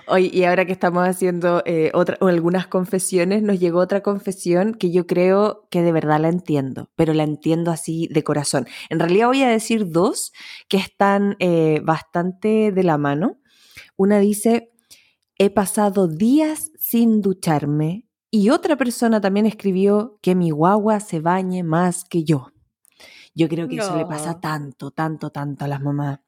[0.08, 4.74] Oye, y ahora que estamos haciendo eh, otra, o algunas confesiones, nos llegó otra confesión
[4.74, 8.66] que yo creo que de verdad la entiendo, pero la entiendo así de corazón.
[8.90, 10.32] En realidad voy a decir dos
[10.68, 13.38] que están eh, bastante de la mano.
[13.96, 14.70] Una dice,
[15.38, 18.06] he pasado días sin ducharme.
[18.30, 22.52] Y otra persona también escribió que mi guagua se bañe más que yo.
[23.34, 24.40] Yo creo que eso le pasa No.
[24.40, 26.20] tanto, tanto, tanto a las mamás.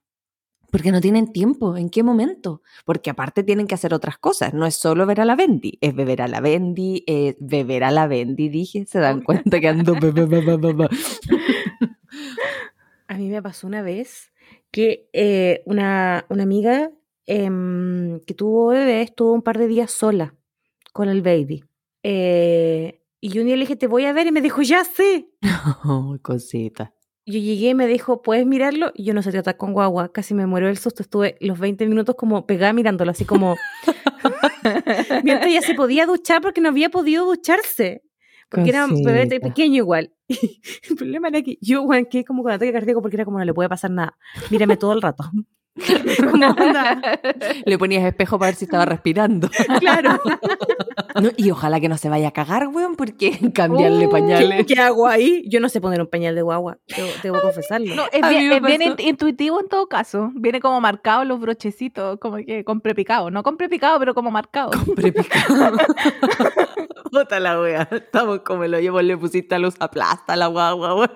[0.71, 1.77] Porque no tienen tiempo.
[1.77, 2.63] ¿En qué momento?
[2.85, 4.53] Porque aparte tienen que hacer otras cosas.
[4.53, 7.91] No es solo ver a la Bendy, es beber a la Bendy, es beber a
[7.91, 8.85] la Bendy, dije.
[8.87, 9.95] Se dan cuenta que ando.
[13.09, 14.33] A mí me pasó una vez
[14.71, 16.91] que eh, una, una amiga
[17.29, 20.35] em, que tuvo bebé estuvo un par de días sola
[20.93, 21.63] con el baby.
[22.03, 24.85] Eh, y yo un día le dije, te voy a ver, y me dijo, ya
[24.85, 25.29] sé.
[25.43, 26.95] Ay, cosita.
[27.27, 28.91] Yo llegué y me dijo, ¿puedes mirarlo?
[28.95, 31.03] Y yo no sé tratar con guagua, casi me muero del susto.
[31.03, 33.57] Estuve los 20 minutos como pegada mirándolo, así como.
[35.25, 38.03] Mientras ella se podía duchar porque no había podido ducharse.
[38.49, 39.47] Porque era un bebé Cosita.
[39.47, 40.15] pequeño igual.
[40.29, 43.53] el problema era que yo quedé como con ataque cardíaco porque era como no le
[43.53, 44.17] puede pasar nada.
[44.51, 45.25] Mírame todo el rato.
[46.35, 47.21] Onda,
[47.65, 49.49] Le ponías espejo para ver si estaba respirando.
[49.81, 50.21] claro.
[51.21, 54.67] No, y ojalá que no se vaya a cagar, weón, porque cambiarle Oh, pañales.
[54.67, 55.45] ¿Qué, hago ahí?
[55.49, 57.95] Yo no sé poner un pañal de guagua, debo, debo confesarlo.
[57.95, 60.31] No, es bien, es intuitivo en todo caso.
[60.35, 63.31] Viene como marcado los brochecitos, como que con prepicado.
[63.31, 64.71] No con prepicado, pero como marcado.
[64.95, 65.79] Prepicado.
[67.11, 67.89] Puta la wea.
[67.91, 71.11] Estamos como el hoyo, le pusiste a luz aplasta la guagua, weón.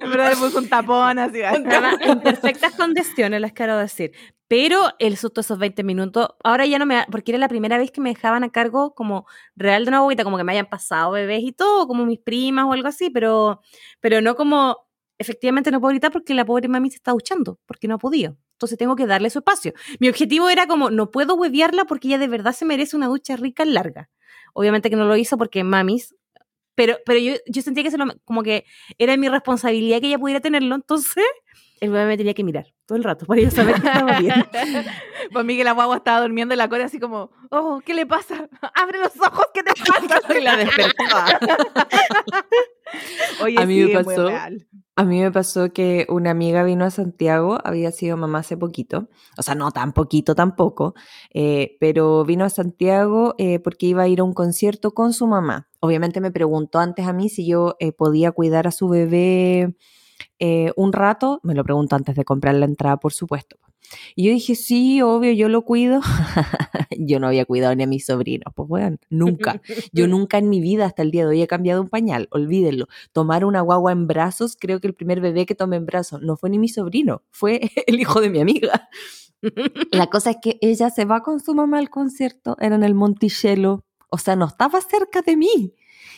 [0.00, 1.42] Pero le puso un tapón así.
[1.42, 4.12] Además, en perfectas condiciones, las quiero decir.
[4.48, 7.92] Pero el susto esos 20 minutos, ahora ya no me porque era la primera vez
[7.92, 11.12] que me dejaban a cargo como real de una boquita, como que me hayan pasado
[11.12, 13.60] bebés y todo, como mis primas o algo así, pero,
[14.00, 14.88] pero no como,
[15.18, 18.38] efectivamente no puedo gritar porque la pobre mami se está duchando, porque no ha podido.
[18.60, 19.72] Entonces tengo que darle su espacio.
[20.00, 23.34] Mi objetivo era como, no puedo huevearla porque ella de verdad se merece una ducha
[23.36, 24.10] rica y larga.
[24.52, 26.14] Obviamente que no lo hizo porque mamis,
[26.74, 27.90] pero, pero yo, yo sentía que
[28.22, 28.66] como que
[28.98, 31.24] era mi responsabilidad que ella pudiera tenerlo, entonces
[31.80, 34.34] el bebé me tenía que mirar todo el rato para yo saber que estaba bien.
[35.32, 38.48] Pues Miguel la guagua estaba durmiendo en la cola así como, oh, ¿qué le pasa?
[38.74, 40.36] Abre los ojos, ¿qué te pasa?
[40.36, 41.26] Y la despertaba.
[43.44, 44.66] Oye, A mí me sí, es muy pasó- real.
[44.96, 49.08] A mí me pasó que una amiga vino a Santiago, había sido mamá hace poquito,
[49.38, 50.94] o sea, no tan poquito tampoco,
[51.32, 55.26] eh, pero vino a Santiago eh, porque iba a ir a un concierto con su
[55.26, 55.68] mamá.
[55.78, 59.74] Obviamente me preguntó antes a mí si yo eh, podía cuidar a su bebé
[60.38, 63.56] eh, un rato, me lo preguntó antes de comprar la entrada, por supuesto.
[64.14, 66.00] Y yo dije, sí, obvio, yo lo cuido.
[66.98, 69.60] yo no había cuidado ni a mis sobrinos, pues bueno, nunca.
[69.92, 72.86] Yo nunca en mi vida hasta el día de hoy he cambiado un pañal, olvídenlo
[73.12, 76.36] tomar una guagua en brazos, creo que el primer bebé que tomé en brazos no
[76.36, 78.88] fue ni mi sobrino, fue el hijo de mi amiga.
[79.90, 82.94] La cosa es que ella se va con su mamá al concierto, era en el
[82.94, 85.74] Monticello, o sea, no estaba cerca de mí.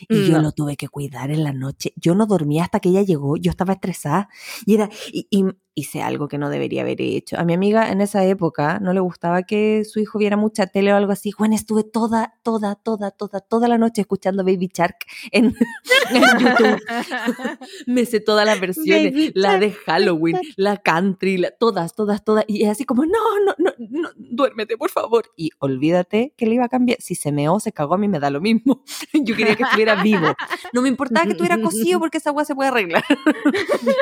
[0.09, 1.92] Y yo lo tuve que cuidar en la noche.
[1.96, 4.28] Yo no dormía hasta que ella llegó, yo estaba estresada.
[4.66, 5.44] Y era, y, y
[5.74, 7.38] hice algo que no debería haber hecho.
[7.38, 10.92] A mi amiga en esa época no le gustaba que su hijo viera mucha tele
[10.92, 11.32] o algo así.
[11.38, 14.96] Bueno, estuve toda, toda, toda, toda, toda la noche escuchando Baby Shark
[15.30, 15.55] en,
[16.11, 16.78] en YouTube.
[17.86, 22.22] Me sé todas las versiones, Baby la Shark, de Halloween, la country, la- todas, todas,
[22.24, 22.44] todas.
[22.48, 25.24] Y es así como, no, no, no, no, duérmete, por favor.
[25.36, 26.98] Y olvídate que le iba a cambiar.
[27.00, 28.82] Si se meó, se cagó, a mí me da lo mismo.
[29.14, 30.34] Yo quería que estuviera vivo.
[30.72, 33.05] No me importaba que estuviera cocido porque esa agua se puede arreglar.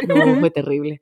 [0.07, 1.01] No, fue terrible.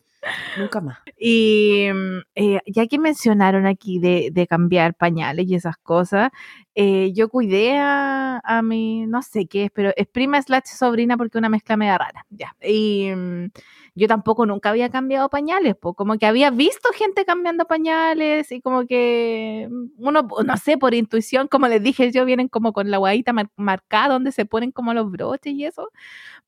[0.59, 0.99] Nunca más.
[1.19, 6.31] Y mm, eh, ya que mencionaron aquí de, de cambiar pañales y esas cosas,
[6.75, 11.17] eh, yo cuidé a, a mi, no sé qué es, pero es prima slash sobrina
[11.17, 12.57] porque una mezcla media rara, ya.
[12.63, 13.51] Y mm,
[13.95, 18.61] yo tampoco nunca había cambiado pañales, pues como que había visto gente cambiando pañales y
[18.61, 19.69] como que
[19.99, 24.09] uno, no sé, por intuición, como les dije yo, vienen como con la guayita marcada
[24.15, 25.91] donde se ponen como los broches y eso,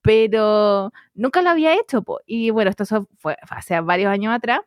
[0.02, 2.20] pero nunca lo había hecho, pues.
[2.26, 2.84] y bueno, esto
[3.18, 4.60] fue hace varios años atrás.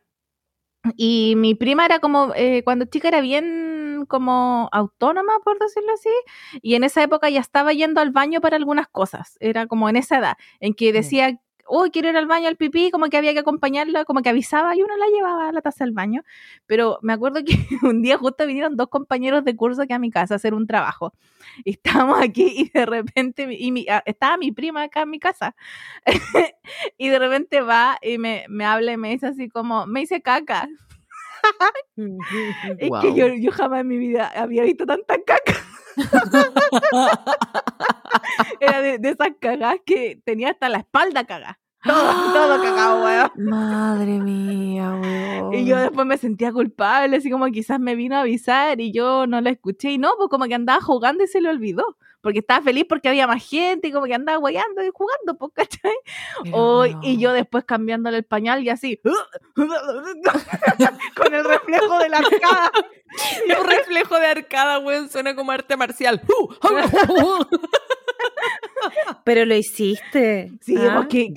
[0.96, 6.10] Y mi prima era como, eh, cuando chica era bien como autónoma, por decirlo así,
[6.62, 9.96] y en esa época ya estaba yendo al baño para algunas cosas, era como en
[9.96, 13.32] esa edad, en que decía, uy, quiero ir al baño al pipí, como que había
[13.32, 16.22] que acompañarla, como que avisaba y uno la llevaba a la taza al baño.
[16.66, 20.10] Pero me acuerdo que un día justo vinieron dos compañeros de curso aquí a mi
[20.10, 21.12] casa a hacer un trabajo.
[21.64, 25.54] Y estábamos aquí y de repente, y ah, estaba mi prima acá en mi casa.
[26.98, 30.22] y de repente va y me, me habla y me dice así como, me hice
[30.22, 30.68] caca.
[32.78, 35.63] es que yo, yo jamás en mi vida había visto tanta caca.
[38.60, 41.58] Era de, esas cagadas que tenía hasta la espalda cagada.
[41.84, 43.30] Todo, todo cagado, weón.
[43.36, 45.54] Madre mía, weón.
[45.54, 49.26] Y yo después me sentía culpable, así como quizás me vino a avisar y yo
[49.26, 49.92] no la escuché.
[49.92, 51.84] Y no, pues como que andaba jugando y se le olvidó.
[52.24, 55.52] Porque estaba feliz porque había más gente y como que andaba guayando y jugando, pues,
[55.54, 55.92] ¿cachai?
[57.02, 58.98] Y yo después cambiándole el pañal y así,
[61.14, 62.72] con el reflejo de la arcada.
[63.48, 66.20] El reflejo de arcada, weón, suena como arte marcial.
[69.24, 70.52] Pero lo hiciste.
[70.60, 70.94] Sí, ¿Ah?
[70.96, 71.32] porque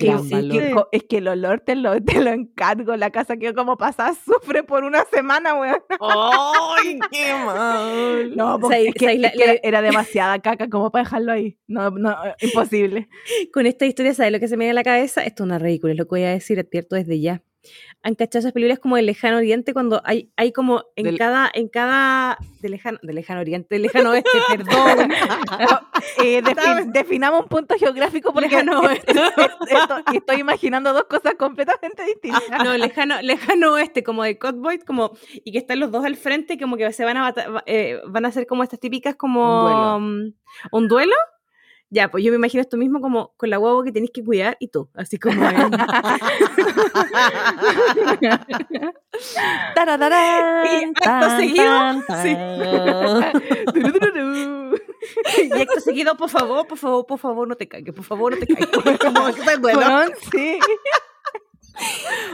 [0.92, 2.96] es que el olor te lo, te lo encargo.
[2.96, 5.80] La casa que como pasa sufre por una semana, weón.
[6.00, 8.36] ¡Ay, qué mal!
[8.36, 11.58] No, porque que, era demasiada caca como para dejarlo ahí.
[11.66, 13.08] No, no, imposible.
[13.52, 15.24] Con esta historia, ¿sabes lo que se me viene a la cabeza?
[15.24, 17.42] Esto es una ridícula, es lo que voy a decir, advierto desde ya
[18.02, 21.68] han cachado esas películas como del lejano oriente cuando hay, hay como en cada, en
[21.68, 25.10] cada, de lejano, de lejano oriente, de lejano oeste, perdón.
[26.24, 26.42] eh,
[26.86, 28.82] definamos un punto geográfico porque lejano
[30.12, 32.64] y estoy imaginando dos cosas completamente distintas.
[32.64, 35.12] No, lejano, lejano oeste, como de Cotboy, como,
[35.44, 37.34] y que están los dos al frente, como que se van a,
[37.66, 39.96] eh, van a hacer como estas típicas como
[40.72, 41.37] un duelo mm,
[41.90, 44.58] ya, pues yo me imagino esto mismo como con la guagua que tenéis que cuidar
[44.60, 45.40] y tú, así como...
[50.70, 52.04] Y acto seguido...
[55.34, 55.48] Sí.
[55.48, 58.38] y acto seguido, por favor, por favor, por favor, no te caigas, por favor, no
[58.38, 58.98] te caigas.
[59.00, 59.20] Como
[59.60, 60.06] bueno.
[60.32, 60.58] sí.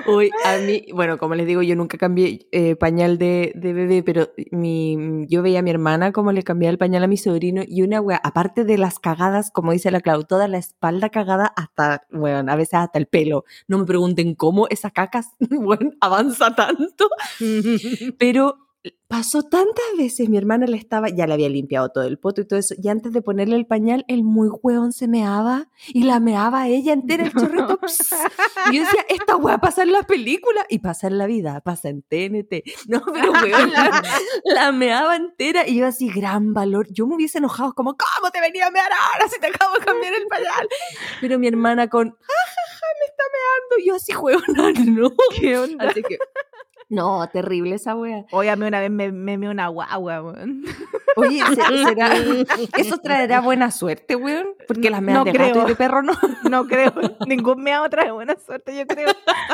[0.06, 4.02] Uy, a mí, bueno, como les digo, yo nunca cambié eh, pañal de, de, bebé,
[4.02, 7.62] pero mi, yo veía a mi hermana como le cambiaba el pañal a mi sobrino
[7.66, 11.46] y una wea, aparte de las cagadas, como dice la Clau, toda la espalda cagada
[11.56, 13.44] hasta, bueno, a veces hasta el pelo.
[13.66, 17.08] No me pregunten cómo esa cacas, bueno, avanza tanto,
[18.18, 18.63] pero
[19.08, 22.46] pasó tantas veces, mi hermana le estaba, ya le había limpiado todo el poto y
[22.46, 26.20] todo eso, y antes de ponerle el pañal, el muy hueón se meaba y la
[26.20, 27.78] meaba ella entera, el chorrito.
[28.72, 31.88] y yo decía, esta hueá pasa en las películas y pasa en la vida, pasa
[31.88, 32.64] en TNT.
[32.88, 33.72] No, pero hueón,
[34.44, 36.86] la, meaba entera y yo así, gran valor.
[36.90, 39.84] Yo me hubiese enojado, como, ¿cómo te venía a mear ahora si te acabo de
[39.84, 40.68] cambiar el pañal?
[41.20, 43.78] Pero mi hermana con, jajaja, me está meando.
[43.78, 45.10] Y yo así, hueón, no.
[45.38, 45.88] ¿Qué onda?
[45.88, 46.18] Así que
[46.88, 48.24] no, terrible esa wea.
[48.32, 50.64] Oye, a mí una vez me, me, una guagua, weón.
[51.16, 51.40] Oye,
[51.84, 52.10] ¿será,
[52.78, 54.48] ¿eso traerá buena suerte, weón?
[54.66, 56.14] Porque las meas de gato y de perro no.
[56.50, 56.92] No creo.
[57.26, 59.08] Ningún meado trae buena suerte, yo creo.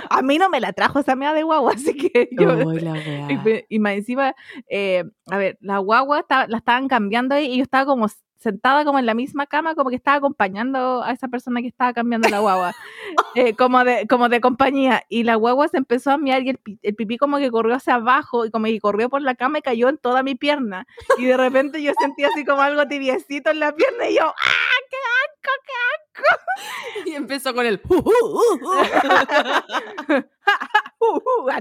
[0.09, 2.57] A mí no me la trajo esa mea de guagua, así que yo...
[2.57, 4.35] la y, y, más encima,
[4.69, 8.09] eh, a ver, la guagua la estaban cambiando ahí y yo estaba como
[8.41, 11.93] sentada como en la misma cama, como que estaba acompañando a esa persona que estaba
[11.93, 12.75] cambiando la guagua,
[13.35, 15.05] eh, como, de, como de compañía.
[15.09, 18.47] Y la guagua se empezó a mirar y el, pipí como que corrió hacia abajo
[18.47, 20.87] y como que corrió por la cama y cayó en toda mi pierna.
[21.19, 24.79] Y de repente yo sentí así como algo tibiecito en la pierna y yo, ¡ah,
[24.91, 26.10] qué asco, qué asco!
[27.07, 27.81] Y empezó con el...
[31.51, 31.61] Ah,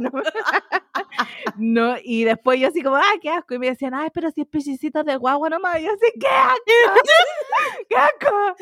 [1.58, 1.96] no.
[2.04, 3.54] y después yo así como, ¡ay, qué asco!
[3.54, 5.80] Y me decían, ¡ay, pero si es pechicito de guagua nomás!
[5.80, 6.62] Y yo así, ¡qué asco!
[7.90, 8.56] ¡Qué asco!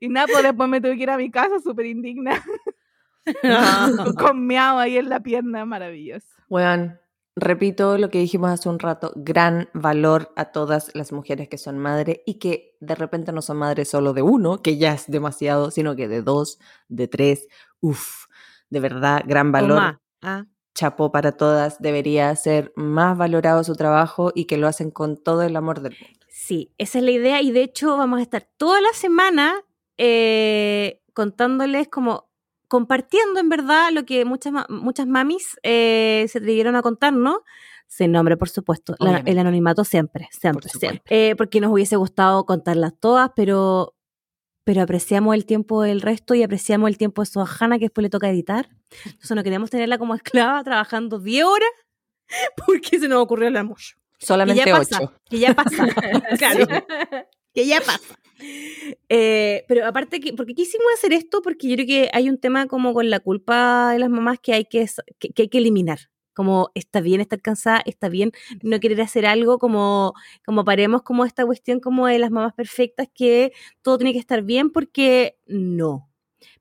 [0.00, 2.42] Y nada, pues después me tuve que ir a mi casa súper indigna.
[4.18, 6.26] con miau ahí en la pierna, maravilloso.
[6.48, 6.98] Bueno,
[7.34, 11.78] repito lo que dijimos hace un rato, gran valor a todas las mujeres que son
[11.78, 15.70] madres y que de repente no son madres solo de uno, que ya es demasiado,
[15.70, 16.58] sino que de dos,
[16.88, 17.48] de tres,
[17.80, 18.26] uff,
[18.70, 20.00] de verdad, gran valor.
[20.22, 20.46] Ah.
[20.74, 25.42] Chapó para todas, debería ser más valorado su trabajo y que lo hacen con todo
[25.42, 26.26] el amor del mundo.
[26.28, 29.54] Sí, esa es la idea y de hecho vamos a estar toda la semana
[29.96, 32.28] eh, contándoles como
[32.68, 37.38] compartiendo en verdad lo que muchas, muchas mamis eh, se atrevieron a contarnos.
[37.86, 38.94] Sin nombre, por supuesto.
[38.98, 41.02] el anonimato siempre, siempre, siempre.
[41.08, 43.96] Eh, porque nos hubiese gustado contarlas todas, pero
[44.66, 48.02] pero apreciamos el tiempo del resto y apreciamos el tiempo de su ajana que después
[48.02, 48.68] le toca editar.
[49.04, 51.68] Entonces no queremos tenerla como esclava trabajando 10 horas
[52.66, 53.94] porque se nos ocurrió hablar mucho.
[54.18, 55.12] Solamente que ya pasa, ocho.
[55.30, 55.86] Que ya pasa.
[56.38, 56.66] claro.
[57.54, 58.18] Que ya pasa.
[59.08, 61.42] Eh, pero aparte, que, ¿por qué quisimos hacer esto?
[61.42, 64.52] Porque yo creo que hay un tema como con la culpa de las mamás que
[64.52, 64.84] hay que,
[65.20, 66.10] que, que hay que eliminar.
[66.36, 68.30] Como está bien estar cansada, está bien
[68.62, 70.12] no querer hacer algo, como,
[70.44, 74.42] como paremos como esta cuestión como de las mamás perfectas que todo tiene que estar
[74.42, 76.10] bien porque no.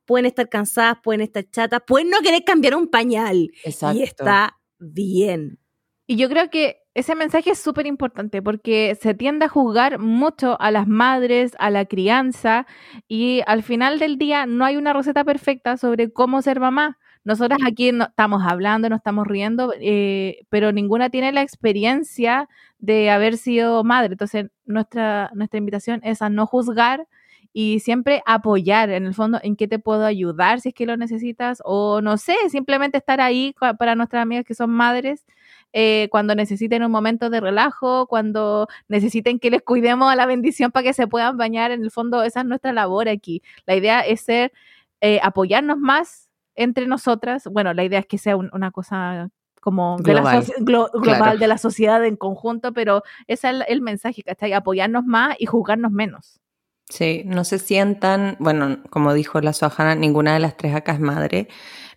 [0.05, 3.51] Pueden estar cansadas, pueden estar chatas, pueden no querer cambiar un pañal.
[3.65, 3.99] Exacto.
[3.99, 5.59] Y está bien.
[6.07, 10.59] Y yo creo que ese mensaje es súper importante porque se tiende a juzgar mucho
[10.61, 12.65] a las madres, a la crianza
[13.09, 16.97] y al final del día no hay una receta perfecta sobre cómo ser mamá.
[17.25, 22.47] Nosotras aquí no, estamos hablando, no estamos riendo, eh, pero ninguna tiene la experiencia
[22.79, 24.13] de haber sido madre.
[24.13, 27.07] Entonces, nuestra, nuestra invitación es a no juzgar
[27.51, 30.97] y siempre apoyar en el fondo en qué te puedo ayudar si es que lo
[30.97, 35.25] necesitas o no sé, simplemente estar ahí para nuestras amigas que son madres
[35.73, 40.71] eh, cuando necesiten un momento de relajo, cuando necesiten que les cuidemos a la bendición
[40.71, 43.41] para que se puedan bañar, en el fondo esa es nuestra labor aquí.
[43.65, 44.53] La idea es ser,
[45.01, 46.24] eh, apoyarnos más
[46.55, 47.45] entre nosotras.
[47.51, 49.29] Bueno, la idea es que sea un, una cosa
[49.61, 51.37] como global, de la glo global claro.
[51.39, 54.53] de la sociedad en conjunto, pero ese es el, el mensaje, ¿cachai?
[54.53, 56.39] Apoyarnos más y juzgarnos menos.
[56.87, 60.99] Sí, no se sientan, bueno, como dijo la Sohana, ninguna de las tres acá es
[60.99, 61.47] madre.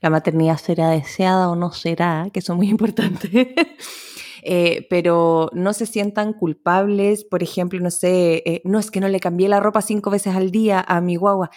[0.00, 3.54] La maternidad será deseada o no será, que eso es muy importante.
[4.42, 9.08] eh, pero no se sientan culpables, por ejemplo, no sé, eh, no es que no
[9.08, 11.50] le cambié la ropa cinco veces al día a mi guagua.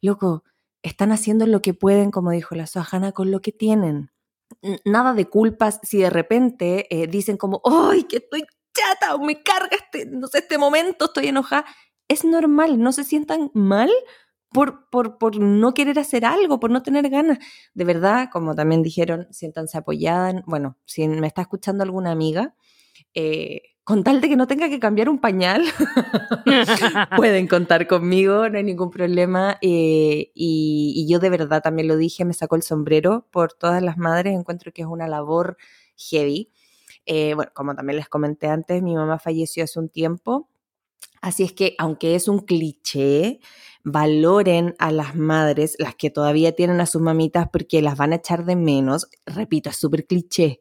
[0.00, 0.44] Loco,
[0.82, 4.10] están haciendo lo que pueden, como dijo la Sohana, con lo que tienen.
[4.84, 9.18] Nada de culpas si de repente eh, dicen como, ¡ay, que estoy chata!
[9.18, 11.64] Me carga este, no sé, este momento, estoy enojada.
[12.08, 13.90] Es normal, no se sientan mal
[14.50, 17.38] por, por, por no querer hacer algo, por no tener ganas.
[17.74, 20.42] De verdad, como también dijeron, siéntanse apoyadas.
[20.46, 22.54] Bueno, si me está escuchando alguna amiga,
[23.14, 25.64] eh, con tal de que no tenga que cambiar un pañal,
[27.16, 29.56] pueden contar conmigo, no hay ningún problema.
[29.62, 33.82] Eh, y, y, yo de verdad también lo dije, me sacó el sombrero por todas
[33.82, 35.56] las madres, encuentro que es una labor
[35.96, 36.50] heavy.
[37.06, 40.50] Eh, bueno, como también les comenté antes, mi mamá falleció hace un tiempo,
[41.22, 43.40] así es que aunque es un cliché,
[43.84, 48.16] valoren a las madres, las que todavía tienen a sus mamitas porque las van a
[48.16, 49.08] echar de menos.
[49.24, 50.60] Repito, es súper cliché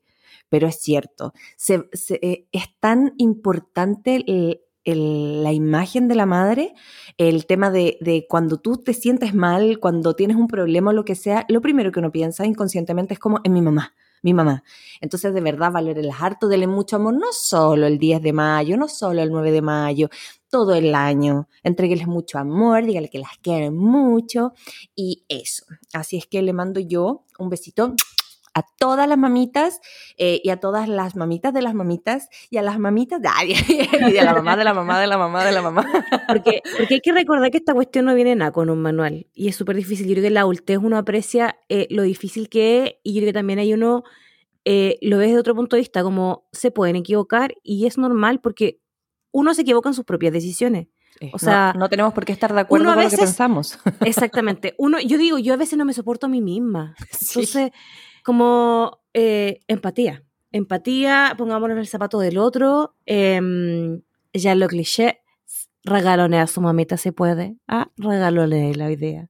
[0.50, 1.34] pero es cierto.
[1.58, 1.89] Se,
[2.22, 6.74] eh, es tan importante el, el, la imagen de la madre,
[7.18, 11.06] el tema de, de, cuando tú te sientes mal, cuando tienes un problema o lo
[11.06, 13.93] que sea, lo primero que uno piensa inconscientemente es como en mi mamá.
[14.24, 14.64] Mi mamá.
[15.00, 18.88] Entonces, de verdad, valórenlas harto, denle mucho amor, no solo el 10 de mayo, no
[18.88, 20.10] solo el 9 de mayo,
[20.50, 21.48] todo el año.
[21.64, 24.54] Entrégueles mucho amor, díganle que las quieren mucho
[24.95, 25.66] y eso.
[25.93, 27.93] Así es que le mando yo un besito
[28.58, 29.82] a todas las mamitas
[30.18, 33.53] eh, y a todas las mamitas de las mamitas y a las mamitas de, ay,
[34.08, 35.86] y de la mamá de la mamá de la mamá de la mamá.
[36.28, 39.47] Porque, porque hay que recordar que esta cuestión no viene nada con un manual y
[39.47, 40.08] es súper difícil.
[40.08, 43.30] Yo creo que la adultez uno aprecia eh, lo difícil que es y yo creo
[43.30, 44.03] que también hay uno
[44.66, 48.41] eh, lo ves de otro punto de vista, como se pueden equivocar y es normal
[48.41, 48.82] porque
[49.32, 50.88] uno se equivoca en sus propias decisiones.
[51.34, 53.80] O sea, no, no, tenemos por qué estar de acuerdo con veces, lo que pensamos.
[54.01, 54.76] Exactamente.
[54.78, 56.95] Uno, yo digo, yo a veces no me soporto a mí misma.
[57.12, 57.47] Sí.
[58.28, 60.21] Como eh, empatía.
[60.51, 62.93] Empatía, pongámonos en el zapato del otro.
[63.05, 63.39] Eh,
[64.34, 65.21] ya lo cliché,
[65.86, 67.55] regalone a su mamita si puede.
[67.69, 69.30] Ah, regalone la idea.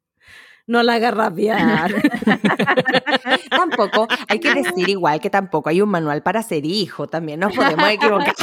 [0.66, 1.94] No la haga rabiar.
[3.52, 7.56] tampoco, hay que decir igual que tampoco hay un manual para ser hijo, también nos
[7.56, 8.34] podemos equivocar.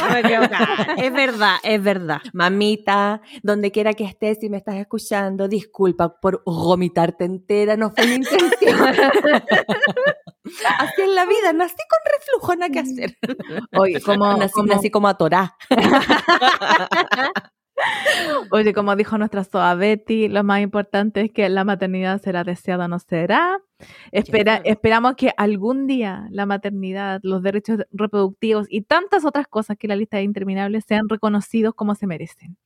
[0.98, 2.20] es verdad, es verdad.
[2.32, 8.06] Mamita, donde quiera que estés, si me estás escuchando, disculpa por vomitarte entera, no fue
[8.06, 8.94] mi intención.
[10.78, 13.16] Así en la vida, nací con reflujo, nada que hacer.
[13.78, 14.74] Oye, como, nací, como...
[14.74, 15.56] nací como atorá.
[18.50, 22.84] Oye, como dijo nuestra Soa Betty, lo más importante es que la maternidad será deseada
[22.84, 23.60] o no será.
[24.12, 29.88] Espera, esperamos que algún día la maternidad, los derechos reproductivos y tantas otras cosas que
[29.88, 32.56] la lista es interminable sean reconocidos como se merecen.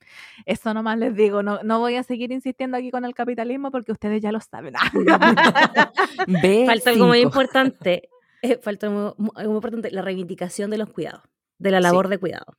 [0.45, 3.91] Eso nomás les digo, no, no voy a seguir insistiendo aquí con el capitalismo porque
[3.91, 4.75] ustedes ya lo saben.
[6.67, 8.09] falta algo muy importante,
[8.41, 11.23] eh, falta algo muy importante, la reivindicación de los cuidados,
[11.57, 12.11] de la labor sí.
[12.11, 12.57] de cuidado.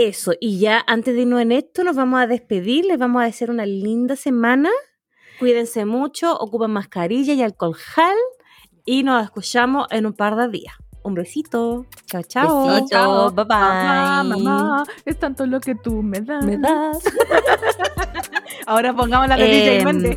[0.00, 3.24] Eso, y ya antes de irnos en esto, nos vamos a despedir, les vamos a
[3.24, 4.70] desear una linda semana.
[5.40, 8.14] Cuídense mucho, ocupen mascarilla y alcohol gel
[8.84, 10.74] y nos escuchamos en un par de días.
[11.02, 11.84] Un besito.
[12.06, 12.66] Chao, chao.
[12.68, 13.30] Besito, chao.
[13.32, 13.58] Bye bye.
[13.58, 16.44] Mamá, mamá, es tanto lo que tú me das.
[16.44, 16.98] Me das.
[18.66, 20.16] Ahora pongamos la de DJ Em.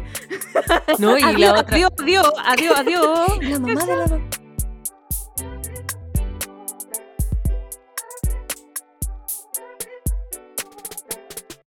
[0.99, 1.75] No, y la adiós, otra.
[1.75, 3.27] adiós, adiós, adiós, adiós.
[3.49, 4.40] La mamá de la